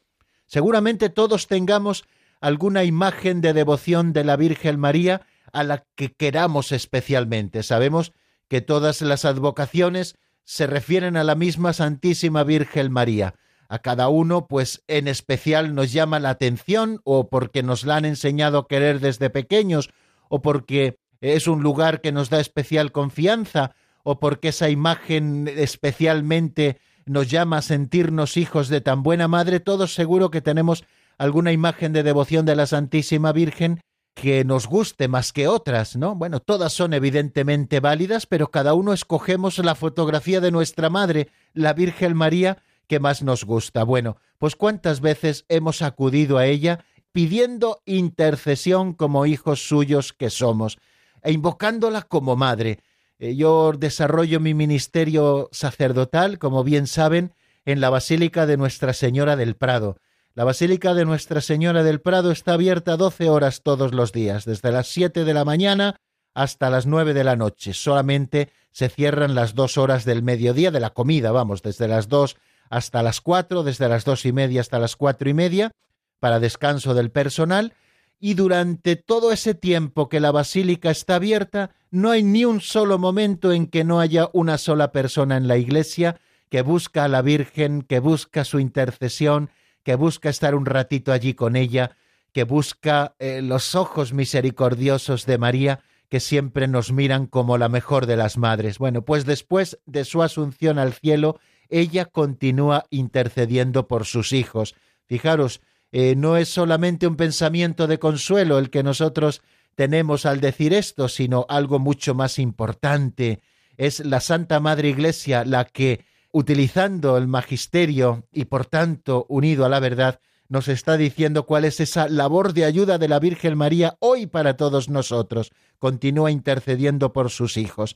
[0.45, 2.05] Seguramente todos tengamos
[2.39, 7.63] alguna imagen de devoción de la Virgen María a la que queramos especialmente.
[7.63, 8.13] Sabemos
[8.47, 13.35] que todas las advocaciones se refieren a la misma Santísima Virgen María.
[13.73, 18.05] A cada uno, pues en especial nos llama la atención, o porque nos la han
[18.05, 19.89] enseñado a querer desde pequeños,
[20.29, 26.77] o porque es un lugar que nos da especial confianza o porque esa imagen especialmente
[27.07, 30.83] nos llama a sentirnos hijos de tan buena madre, todos seguro que tenemos
[31.17, 33.79] alguna imagen de devoción de la Santísima Virgen
[34.13, 36.13] que nos guste más que otras, ¿no?
[36.13, 41.73] Bueno, todas son evidentemente válidas, pero cada uno escogemos la fotografía de nuestra madre, la
[41.73, 43.83] Virgen María, que más nos gusta.
[43.83, 50.79] Bueno, pues cuántas veces hemos acudido a ella pidiendo intercesión como hijos suyos que somos
[51.21, 52.79] e invocándola como madre.
[53.19, 57.33] Eh, yo desarrollo mi ministerio sacerdotal, como bien saben,
[57.65, 59.97] en la Basílica de Nuestra Señora del Prado.
[60.35, 64.71] La Basílica de Nuestra Señora del Prado está abierta doce horas todos los días, desde
[64.71, 65.95] las siete de la mañana
[66.33, 67.73] hasta las nueve de la noche.
[67.73, 72.35] Solamente se cierran las dos horas del mediodía de la comida, vamos, desde las dos
[72.73, 75.71] hasta las cuatro, desde las dos y media hasta las cuatro y media,
[76.19, 77.73] para descanso del personal,
[78.19, 82.97] y durante todo ese tiempo que la basílica está abierta, no hay ni un solo
[82.97, 86.19] momento en que no haya una sola persona en la iglesia
[86.49, 89.49] que busca a la Virgen, que busca su intercesión,
[89.83, 91.95] que busca estar un ratito allí con ella,
[92.31, 98.07] que busca eh, los ojos misericordiosos de María, que siempre nos miran como la mejor
[98.07, 98.79] de las madres.
[98.79, 101.39] Bueno, pues después de su asunción al cielo,
[101.69, 104.75] ella continúa intercediendo por sus hijos.
[105.05, 105.61] Fijaros,
[105.91, 109.41] eh, no es solamente un pensamiento de consuelo el que nosotros
[109.75, 113.41] tenemos al decir esto, sino algo mucho más importante.
[113.77, 119.69] Es la Santa Madre Iglesia la que, utilizando el magisterio y por tanto unido a
[119.69, 123.97] la verdad, nos está diciendo cuál es esa labor de ayuda de la Virgen María
[123.99, 125.51] hoy para todos nosotros.
[125.79, 127.95] Continúa intercediendo por sus hijos.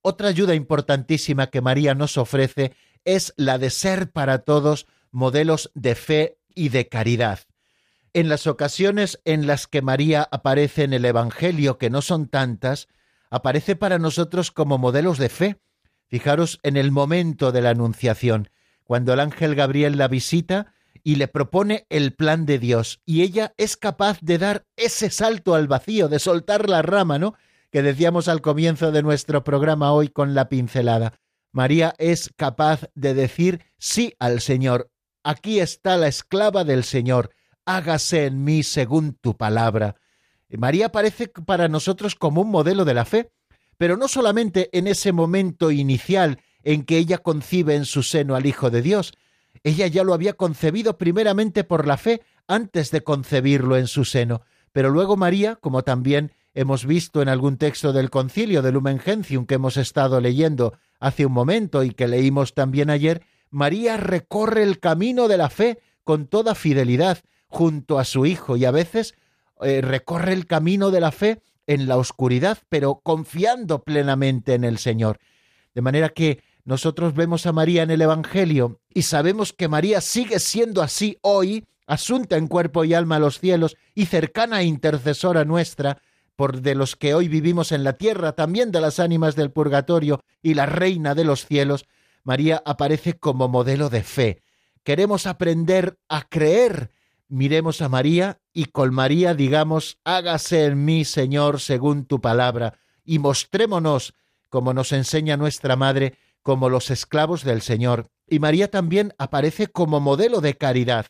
[0.00, 2.72] Otra ayuda importantísima que María nos ofrece
[3.04, 7.40] es la de ser para todos modelos de fe y de caridad.
[8.14, 12.88] En las ocasiones en las que María aparece en el Evangelio, que no son tantas,
[13.30, 15.56] aparece para nosotros como modelos de fe.
[16.08, 18.50] Fijaros en el momento de la Anunciación,
[18.84, 23.54] cuando el ángel Gabriel la visita y le propone el plan de Dios, y ella
[23.56, 27.34] es capaz de dar ese salto al vacío, de soltar la rama, ¿no?
[27.70, 31.14] Que decíamos al comienzo de nuestro programa hoy con la pincelada.
[31.52, 34.90] María es capaz de decir sí al Señor.
[35.22, 37.30] Aquí está la esclava del Señor,
[37.66, 39.96] hágase en mí según tu palabra.
[40.48, 43.32] María aparece para nosotros como un modelo de la fe,
[43.76, 48.46] pero no solamente en ese momento inicial en que ella concibe en su seno al
[48.46, 49.12] Hijo de Dios,
[49.62, 54.42] ella ya lo había concebido primeramente por la fe antes de concebirlo en su seno,
[54.72, 59.46] pero luego María, como también hemos visto en algún texto del concilio de Lumen Gentium
[59.46, 64.78] que hemos estado leyendo hace un momento y que leímos también ayer, María recorre el
[64.78, 69.14] camino de la fe con toda fidelidad junto a su Hijo y a veces
[69.60, 74.78] eh, recorre el camino de la fe en la oscuridad, pero confiando plenamente en el
[74.78, 75.18] Señor.
[75.74, 80.38] De manera que nosotros vemos a María en el Evangelio y sabemos que María sigue
[80.38, 85.44] siendo así hoy, asunta en cuerpo y alma a los cielos y cercana e intercesora
[85.44, 86.00] nuestra,
[86.36, 90.20] por de los que hoy vivimos en la tierra, también de las ánimas del purgatorio
[90.42, 91.86] y la reina de los cielos,
[92.24, 94.42] María aparece como modelo de fe.
[94.84, 96.90] Queremos aprender a creer.
[97.28, 102.74] Miremos a María y con María digamos, hágase en mí, Señor, según tu palabra,
[103.04, 104.14] y mostrémonos,
[104.48, 108.08] como nos enseña nuestra Madre, como los esclavos del Señor.
[108.28, 111.06] Y María también aparece como modelo de caridad.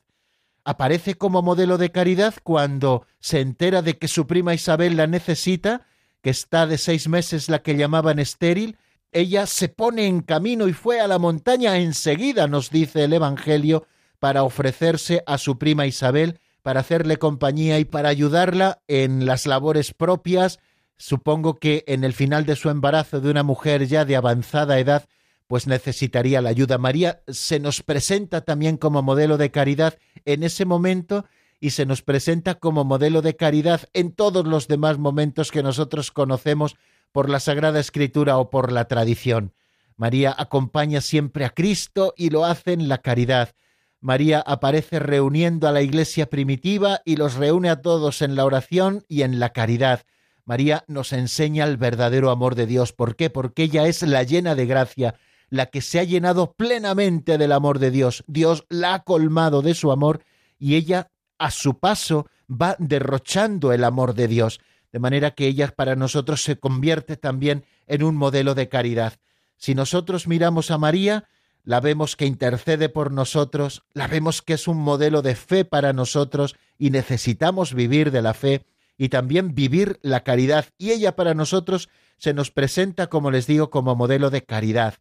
[0.65, 5.87] Aparece como modelo de caridad cuando se entera de que su prima Isabel la necesita,
[6.23, 8.77] que está de seis meses la que llamaban estéril,
[9.11, 13.87] ella se pone en camino y fue a la montaña enseguida, nos dice el Evangelio,
[14.19, 19.93] para ofrecerse a su prima Isabel, para hacerle compañía y para ayudarla en las labores
[19.93, 20.61] propias.
[20.97, 25.09] Supongo que en el final de su embarazo de una mujer ya de avanzada edad,
[25.47, 26.79] pues necesitaría la ayuda.
[26.79, 31.25] María se nos presenta también como modelo de caridad en ese momento
[31.61, 36.11] y se nos presenta como modelo de caridad en todos los demás momentos que nosotros
[36.11, 36.77] conocemos
[37.13, 39.55] por la Sagrada Escritura o por la tradición.
[39.97, 43.55] María acompaña siempre a Cristo y lo hace en la caridad.
[44.01, 49.05] María aparece reuniendo a la iglesia primitiva y los reúne a todos en la oración
[49.07, 50.03] y en la caridad.
[50.45, 52.93] María nos enseña el verdadero amor de Dios.
[52.93, 53.31] ¿Por qué?
[53.31, 55.15] Porque ella es la llena de gracia,
[55.53, 58.25] la que se ha llenado plenamente del amor de Dios.
[58.27, 60.25] Dios la ha colmado de su amor
[60.59, 64.61] y ella a su paso va derrochando el amor de Dios,
[64.93, 69.19] de manera que ella para nosotros se convierte también en un modelo de caridad.
[69.59, 71.29] Si nosotros miramos a María,
[71.65, 75.93] la vemos que intercede por nosotros, la vemos que es un modelo de fe para
[75.93, 78.65] nosotros y necesitamos vivir de la fe
[78.97, 80.65] y también vivir la caridad.
[80.79, 84.95] Y ella para nosotros se nos presenta, como les digo, como modelo de caridad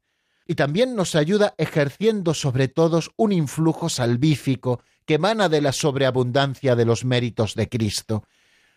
[0.48, 6.76] y también nos ayuda ejerciendo sobre todos un influjo salvífico que emana de la sobreabundancia
[6.76, 8.24] de los méritos de Cristo.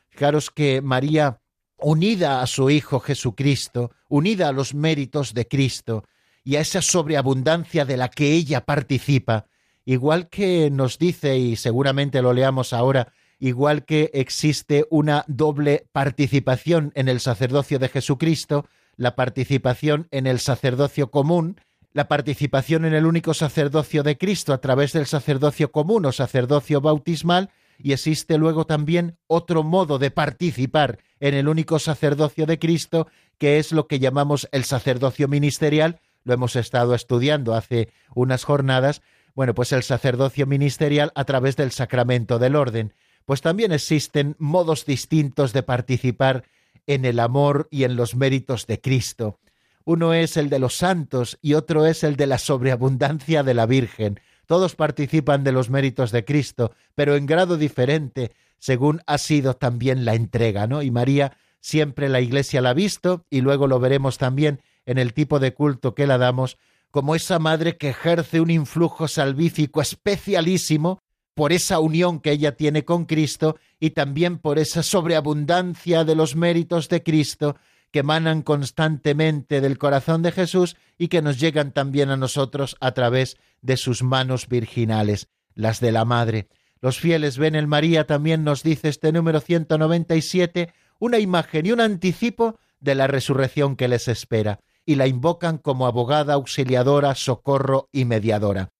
[0.08, 1.40] Fijaros que María,
[1.76, 6.04] unida a su Hijo Jesucristo, unida a los méritos de Cristo
[6.44, 9.46] y a esa sobreabundancia de la que ella participa,
[9.84, 16.92] igual que nos dice, y seguramente lo leamos ahora, igual que existe una doble participación
[16.94, 21.60] en el sacerdocio de Jesucristo, la participación en el sacerdocio común,
[21.92, 26.80] la participación en el único sacerdocio de Cristo a través del sacerdocio común o sacerdocio
[26.80, 33.08] bautismal, y existe luego también otro modo de participar en el único sacerdocio de Cristo,
[33.38, 39.02] que es lo que llamamos el sacerdocio ministerial, lo hemos estado estudiando hace unas jornadas,
[39.34, 42.94] bueno, pues el sacerdocio ministerial a través del sacramento del orden.
[43.24, 46.44] Pues también existen modos distintos de participar
[46.86, 49.38] en el amor y en los méritos de Cristo.
[49.84, 53.66] Uno es el de los santos y otro es el de la sobreabundancia de la
[53.66, 54.20] Virgen.
[54.46, 60.04] Todos participan de los méritos de Cristo, pero en grado diferente, según ha sido también
[60.04, 60.82] la entrega, ¿no?
[60.82, 65.14] Y María siempre la Iglesia la ha visto, y luego lo veremos también en el
[65.14, 66.58] tipo de culto que la damos,
[66.90, 71.00] como esa madre que ejerce un influjo salvífico especialísimo
[71.34, 76.36] por esa unión que ella tiene con Cristo y también por esa sobreabundancia de los
[76.36, 77.56] méritos de Cristo
[77.90, 82.92] que emanan constantemente del corazón de Jesús y que nos llegan también a nosotros a
[82.92, 86.48] través de sus manos virginales, las de la Madre.
[86.80, 91.80] Los fieles ven en María, también nos dice este número 197, una imagen y un
[91.80, 94.60] anticipo de la resurrección que les espera.
[94.86, 98.73] y la invocan como abogada, auxiliadora, socorro y mediadora.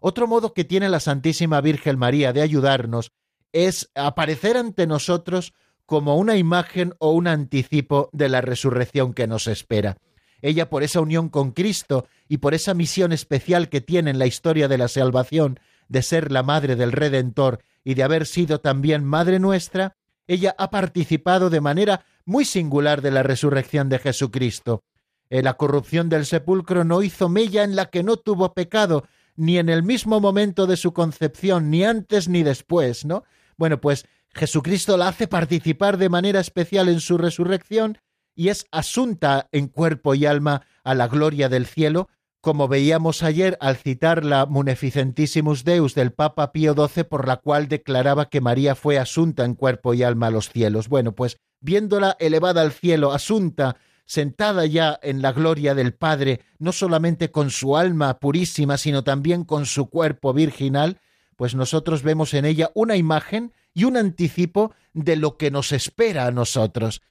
[0.00, 3.12] Otro modo que tiene la Santísima Virgen María de ayudarnos
[3.52, 5.54] es aparecer ante nosotros
[5.86, 9.96] como una imagen o un anticipo de la resurrección que nos espera.
[10.40, 14.26] Ella, por esa unión con Cristo y por esa misión especial que tiene en la
[14.26, 19.04] historia de la salvación, de ser la madre del Redentor y de haber sido también
[19.04, 19.96] madre nuestra,
[20.26, 24.84] ella ha participado de manera muy singular de la resurrección de Jesucristo.
[25.30, 29.04] Eh, la corrupción del sepulcro no hizo mella en la que no tuvo pecado,
[29.38, 33.22] ni en el mismo momento de su concepción, ni antes ni después, ¿no?
[33.56, 37.98] Bueno, pues Jesucristo la hace participar de manera especial en su resurrección
[38.34, 42.08] y es asunta en cuerpo y alma a la gloria del cielo,
[42.40, 47.68] como veíamos ayer al citar la Muneficentissimus Deus del Papa Pío XII, por la cual
[47.68, 50.88] declaraba que María fue asunta en cuerpo y alma a los cielos.
[50.88, 53.76] Bueno, pues viéndola elevada al cielo, asunta,
[54.08, 59.44] sentada ya en la gloria del Padre, no solamente con su alma purísima, sino también
[59.44, 60.98] con su cuerpo virginal,
[61.36, 66.26] pues nosotros vemos en ella una imagen y un anticipo de lo que nos espera
[66.26, 67.02] a nosotros.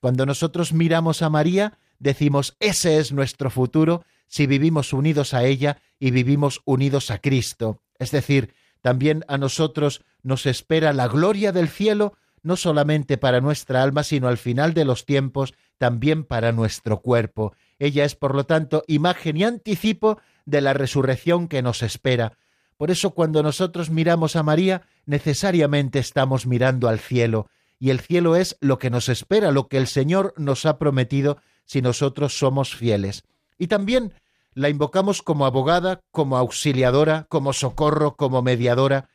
[0.00, 5.82] Cuando nosotros miramos a María, decimos, ese es nuestro futuro si vivimos unidos a ella
[6.00, 7.82] y vivimos unidos a Cristo.
[7.98, 12.14] Es decir, también a nosotros nos espera la gloria del cielo,
[12.46, 17.54] no solamente para nuestra alma, sino al final de los tiempos, también para nuestro cuerpo.
[17.80, 22.38] Ella es, por lo tanto, imagen y anticipo de la resurrección que nos espera.
[22.76, 27.48] Por eso cuando nosotros miramos a María, necesariamente estamos mirando al cielo,
[27.80, 31.38] y el cielo es lo que nos espera, lo que el Señor nos ha prometido
[31.64, 33.24] si nosotros somos fieles.
[33.58, 34.14] Y también
[34.54, 39.08] la invocamos como abogada, como auxiliadora, como socorro, como mediadora.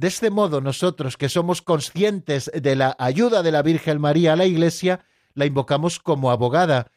[0.00, 4.36] De este modo nosotros que somos conscientes de la ayuda de la Virgen María a
[4.36, 6.90] la Iglesia, la invocamos como abogada,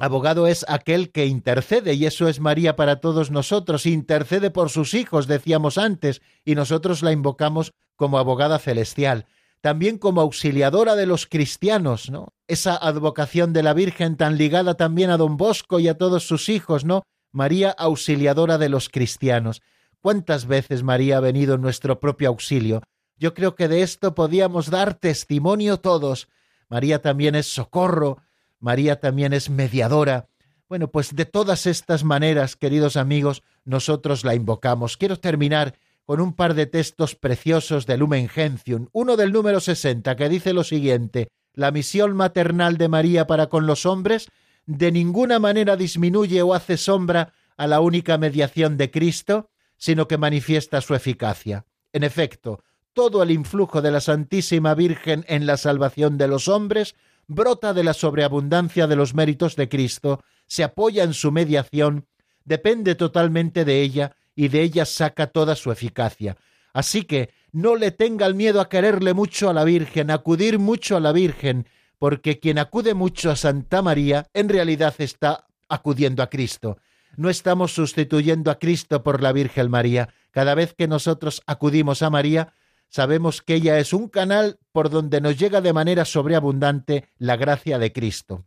[0.00, 4.94] Abogado es aquel que intercede, y eso es María para todos nosotros, intercede por sus
[4.94, 9.26] hijos, decíamos antes, y nosotros la invocamos como abogada celestial,
[9.60, 12.32] también como auxiliadora de los cristianos, ¿no?
[12.48, 16.48] Esa advocación de la Virgen tan ligada también a don Bosco y a todos sus
[16.48, 17.02] hijos, ¿no?
[17.30, 19.62] María auxiliadora de los cristianos.
[20.00, 22.82] ¿Cuántas veces María ha venido en nuestro propio auxilio?
[23.16, 26.28] Yo creo que de esto podíamos dar testimonio todos.
[26.68, 28.18] María también es socorro,
[28.60, 30.28] María también es mediadora.
[30.68, 34.96] Bueno, pues de todas estas maneras, queridos amigos, nosotros la invocamos.
[34.96, 35.74] Quiero terminar
[36.04, 40.52] con un par de textos preciosos de Lumen Gentium, uno del número 60 que dice
[40.52, 44.28] lo siguiente: La misión maternal de María para con los hombres
[44.66, 50.18] de ninguna manera disminuye o hace sombra a la única mediación de Cristo, sino que
[50.18, 51.64] manifiesta su eficacia.
[51.92, 52.62] En efecto,
[52.92, 56.94] todo el influjo de la Santísima Virgen en la salvación de los hombres
[57.28, 62.06] brota de la sobreabundancia de los méritos de Cristo, se apoya en su mediación,
[62.44, 66.36] depende totalmente de ella y de ella saca toda su eficacia.
[66.72, 70.96] Así que no le tenga el miedo a quererle mucho a la Virgen, acudir mucho
[70.96, 71.68] a la Virgen,
[71.98, 76.78] porque quien acude mucho a Santa María en realidad está acudiendo a Cristo.
[77.16, 80.08] No estamos sustituyendo a Cristo por la Virgen María.
[80.30, 82.52] Cada vez que nosotros acudimos a María,
[82.88, 87.78] sabemos que ella es un canal por donde nos llega de manera sobreabundante la gracia
[87.78, 88.44] de Cristo.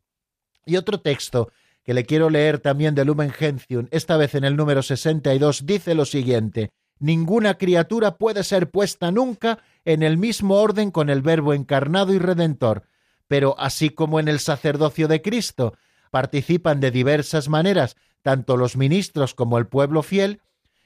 [0.66, 1.52] Y otro texto
[1.84, 5.96] que le quiero leer también de Lumen Gentium, esta vez en el número 62, dice
[5.96, 11.54] lo siguiente: Ninguna criatura puede ser puesta nunca en el mismo orden con el Verbo
[11.54, 12.84] encarnado y redentor,
[13.28, 15.74] pero así como en el sacerdocio de Cristo
[16.12, 20.42] participan de diversas maneras tanto los ministros como el pueblo fiel,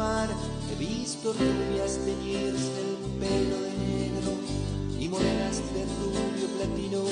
[0.00, 4.30] He visto rubias teñirse el pelo de negro
[4.96, 7.02] y morenas de rubio platino.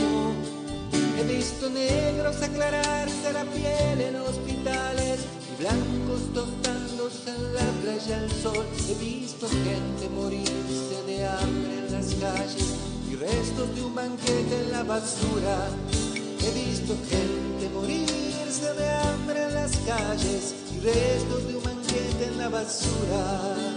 [1.19, 5.19] He visto negros aclararse la piel en hospitales
[5.51, 8.65] y blancos tostándose en la playa al sol.
[8.89, 12.69] He visto gente morirse de hambre en las calles
[13.11, 15.59] y restos de un banquete en la basura.
[16.39, 22.39] He visto gente morirse de hambre en las calles y restos de un banquete en
[22.39, 23.76] la basura.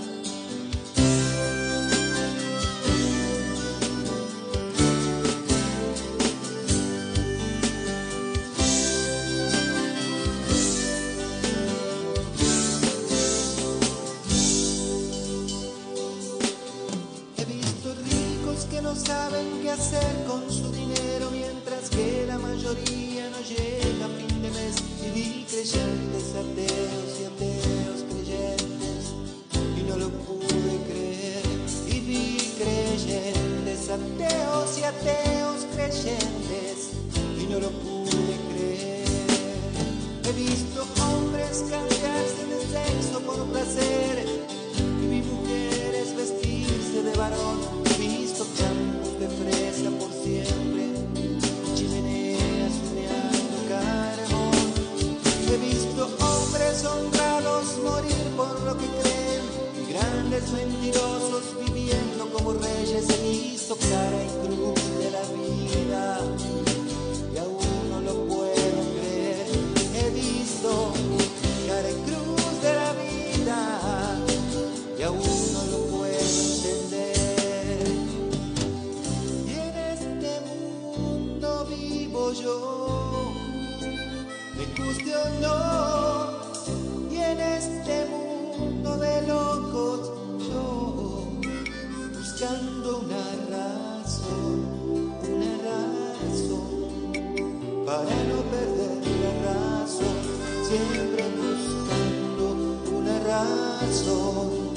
[103.90, 104.74] Razón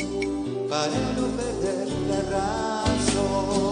[0.68, 3.71] para no perder la razón.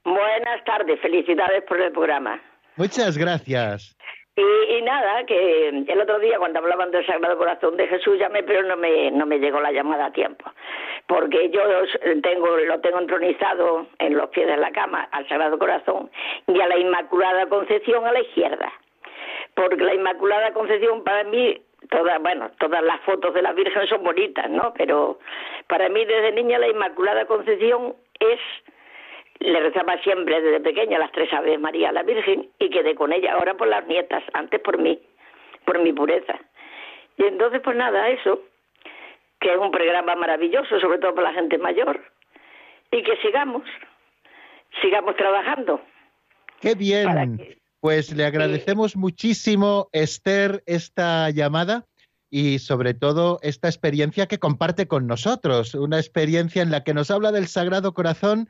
[0.04, 2.42] Buenas tardes, felicidades por el programa.
[2.76, 3.96] Muchas gracias.
[4.38, 8.44] Y, y, nada, que el otro día cuando hablaban del Sagrado Corazón de Jesús llamé,
[8.44, 10.52] pero no me, no me llegó la llamada a tiempo.
[11.08, 11.62] Porque yo
[12.22, 16.12] tengo, lo tengo entronizado en los pies de la cama al Sagrado Corazón
[16.48, 18.74] y a la Inmaculada Concepción a la izquierda.
[19.54, 24.04] Porque la Inmaculada Concepción para mí todas, bueno, todas las fotos de la Virgen son
[24.04, 24.74] bonitas, ¿no?
[24.78, 25.20] Pero
[25.68, 28.40] para mí desde niña la Inmaculada Concepción es
[29.40, 33.14] le rezaba siempre desde pequeña las tres aves María a la Virgen y quedé con
[33.14, 35.00] ella, ahora por las nietas, antes por mí,
[35.66, 36.40] por mi pureza.
[37.18, 38.42] Y entonces, pues nada, eso,
[39.40, 42.02] que es un programa maravilloso, sobre todo para la gente mayor,
[42.92, 43.64] y que sigamos,
[44.82, 45.82] sigamos trabajando.
[46.62, 47.38] Qué bien.
[47.38, 51.86] Que- Pues le agradecemos muchísimo, Esther, esta llamada
[52.32, 57.12] y sobre todo esta experiencia que comparte con nosotros, una experiencia en la que nos
[57.12, 58.50] habla del Sagrado Corazón,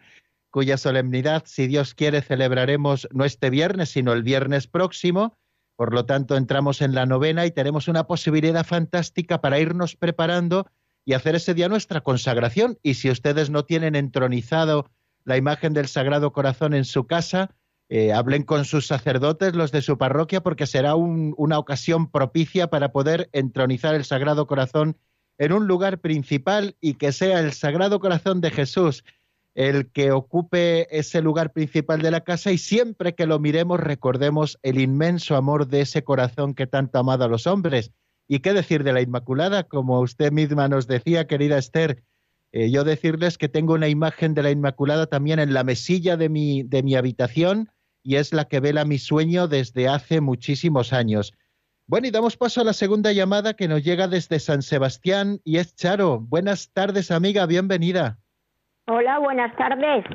[0.55, 5.37] cuya solemnidad, si Dios quiere, celebraremos no este viernes, sino el viernes próximo.
[5.75, 10.65] Por lo tanto, entramos en la novena y tenemos una posibilidad fantástica para irnos preparando
[11.03, 12.79] y hacer ese día nuestra consagración.
[12.81, 14.89] Y si ustedes no tienen entronizado
[15.25, 17.53] la imagen del Sagrado Corazón en su casa,
[17.89, 22.67] eh, hablen con sus sacerdotes, los de su parroquia, porque será un- una ocasión propicia
[22.67, 24.95] para poder entronizar el Sagrado Corazón
[25.37, 29.03] en un lugar principal y que sea el Sagrado Corazón de Jesús
[29.55, 34.59] el que ocupe ese lugar principal de la casa y siempre que lo miremos recordemos
[34.63, 37.91] el inmenso amor de ese corazón que tanto ha amado a los hombres.
[38.27, 39.63] ¿Y qué decir de la Inmaculada?
[39.63, 42.03] Como usted misma nos decía, querida Esther,
[42.51, 46.27] eh, yo decirles que tengo una imagen de la Inmaculada también en la mesilla de
[46.27, 47.69] mi, de mi habitación
[48.03, 51.33] y es la que vela mi sueño desde hace muchísimos años.
[51.87, 55.57] Bueno, y damos paso a la segunda llamada que nos llega desde San Sebastián y
[55.57, 56.19] es Charo.
[56.19, 58.19] Buenas tardes, amiga, bienvenida.
[58.87, 60.05] Hola, buenas tardes.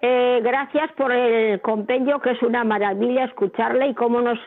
[0.00, 4.38] Eh, gracias por el compendio, que es una maravilla escucharle y cómo nos,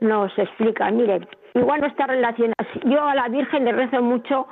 [0.00, 0.90] nos explica.
[0.90, 2.54] Miren, igual no está relacionado.
[2.86, 4.46] Yo a la Virgen le rezo mucho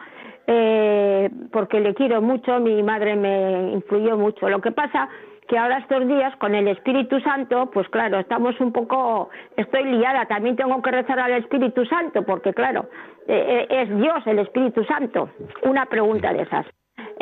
[0.46, 4.50] eh, porque le quiero mucho, mi madre me influyó mucho.
[4.50, 5.09] Lo que pasa
[5.48, 10.26] que ahora estos días con el Espíritu Santo, pues claro, estamos un poco, estoy liada,
[10.26, 12.84] también tengo que rezar al Espíritu Santo, porque claro,
[13.28, 15.30] eh, eh, es Dios el Espíritu Santo.
[15.62, 16.66] Una pregunta de esas.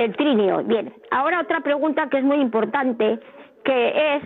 [0.01, 0.65] El trinio.
[0.65, 3.21] Bien, ahora otra pregunta que es muy importante,
[3.67, 4.23] que es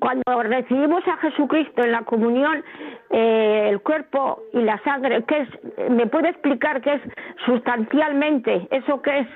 [0.00, 2.62] cuando recibimos a Jesucristo en la comunión,
[3.10, 5.90] eh, el cuerpo y la sangre, ¿qué es?
[5.90, 7.02] ¿Me puede explicar qué es
[7.44, 8.68] sustancialmente?
[8.70, 9.26] ¿Eso qué es?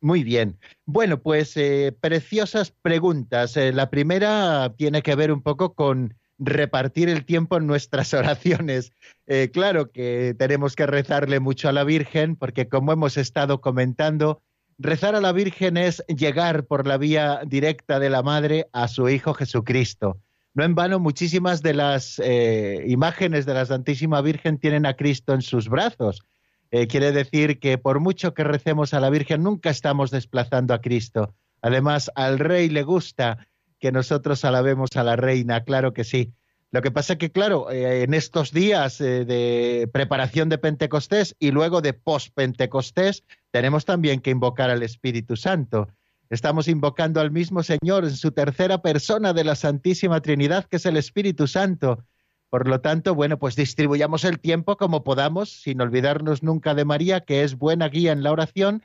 [0.00, 0.58] Muy bien.
[0.86, 3.56] Bueno, pues eh, preciosas preguntas.
[3.56, 8.92] Eh, la primera tiene que ver un poco con repartir el tiempo en nuestras oraciones.
[9.26, 14.42] Eh, claro que tenemos que rezarle mucho a la Virgen, porque como hemos estado comentando,
[14.78, 19.08] rezar a la Virgen es llegar por la vía directa de la Madre a su
[19.08, 20.18] Hijo Jesucristo.
[20.54, 25.34] No en vano, muchísimas de las eh, imágenes de la Santísima Virgen tienen a Cristo
[25.34, 26.22] en sus brazos.
[26.70, 30.80] Eh, quiere decir que por mucho que recemos a la Virgen, nunca estamos desplazando a
[30.80, 31.34] Cristo.
[31.60, 33.48] Además, al Rey le gusta
[33.84, 36.32] que nosotros alabemos a la Reina, claro que sí.
[36.70, 41.36] Lo que pasa es que, claro, eh, en estos días eh, de preparación de Pentecostés
[41.38, 45.88] y luego de post-Pentecostés, tenemos también que invocar al Espíritu Santo.
[46.30, 50.86] Estamos invocando al mismo Señor en su tercera persona de la Santísima Trinidad, que es
[50.86, 52.02] el Espíritu Santo.
[52.48, 57.20] Por lo tanto, bueno, pues distribuyamos el tiempo como podamos, sin olvidarnos nunca de María,
[57.20, 58.82] que es buena guía en la oración,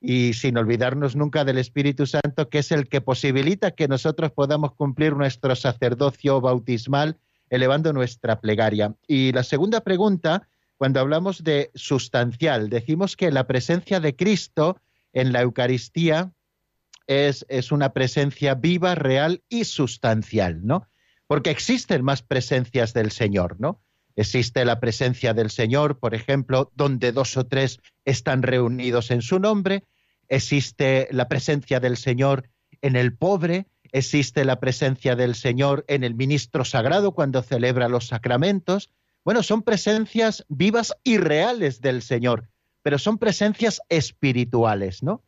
[0.00, 4.72] y sin olvidarnos nunca del Espíritu Santo, que es el que posibilita que nosotros podamos
[4.72, 7.18] cumplir nuestro sacerdocio bautismal,
[7.50, 8.94] elevando nuestra plegaria.
[9.06, 10.48] Y la segunda pregunta,
[10.78, 14.78] cuando hablamos de sustancial, decimos que la presencia de Cristo
[15.12, 16.32] en la Eucaristía
[17.06, 20.86] es, es una presencia viva, real y sustancial, ¿no?
[21.26, 23.80] Porque existen más presencias del Señor, ¿no?
[24.16, 29.38] Existe la presencia del Señor, por ejemplo, donde dos o tres están reunidos en su
[29.38, 29.84] nombre.
[30.30, 32.48] Existe la presencia del Señor
[32.80, 33.66] en el pobre.
[33.92, 38.90] Existe la presencia del Señor en el ministro sagrado cuando celebra los sacramentos.
[39.24, 42.48] Bueno, son presencias vivas y reales del Señor,
[42.82, 45.24] pero son presencias espirituales, ¿no?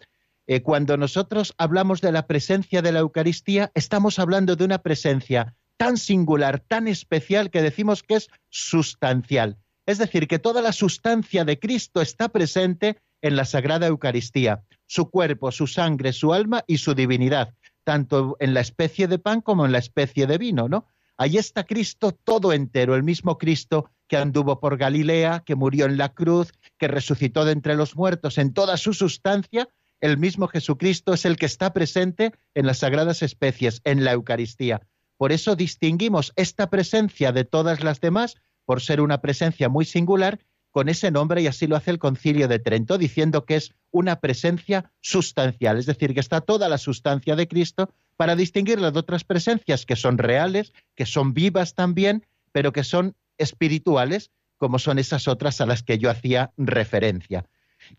[0.47, 5.57] Eh, cuando nosotros hablamos de la presencia de la Eucaristía, estamos hablando de una presencia
[5.77, 9.59] tan singular, tan especial, que decimos que es sustancial.
[9.85, 15.09] Es decir, que toda la sustancia de Cristo está presente en la Sagrada Eucaristía, su
[15.09, 17.55] cuerpo, su sangre, su alma y su divinidad,
[17.85, 20.87] tanto en la especie de pan como en la especie de vino, ¿no?
[21.17, 25.97] Ahí está Cristo todo entero, el mismo Cristo que anduvo por Galilea, que murió en
[25.97, 29.69] la cruz, que resucitó de entre los muertos en toda su sustancia,
[30.01, 34.83] el mismo Jesucristo es el que está presente en las sagradas especies, en la Eucaristía.
[35.17, 40.41] Por eso distinguimos esta presencia de todas las demás, por ser una presencia muy singular,
[40.73, 44.21] con ese nombre y así lo hace el concilio de Trento, diciendo que es una
[44.21, 49.23] presencia sustancial, es decir, que está toda la sustancia de Cristo para distinguirla de otras
[49.23, 55.29] presencias que son reales, que son vivas también, pero que son espirituales, como son esas
[55.29, 57.45] otras a las que yo hacía referencia.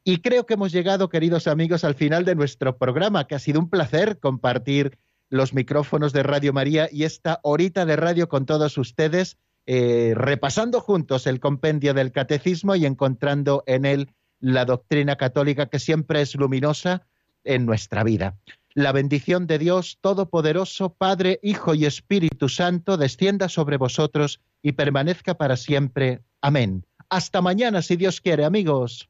[0.03, 3.59] Y creo que hemos llegado, queridos amigos, al final de nuestro programa, que ha sido
[3.59, 4.97] un placer compartir
[5.29, 10.81] los micrófonos de Radio María y esta horita de radio con todos ustedes, eh, repasando
[10.81, 14.09] juntos el compendio del catecismo y encontrando en él
[14.39, 17.07] la doctrina católica que siempre es luminosa
[17.43, 18.35] en nuestra vida.
[18.73, 25.35] La bendición de Dios Todopoderoso, Padre, Hijo y Espíritu Santo, descienda sobre vosotros y permanezca
[25.35, 26.21] para siempre.
[26.41, 26.85] Amén.
[27.09, 29.09] Hasta mañana, si Dios quiere, amigos.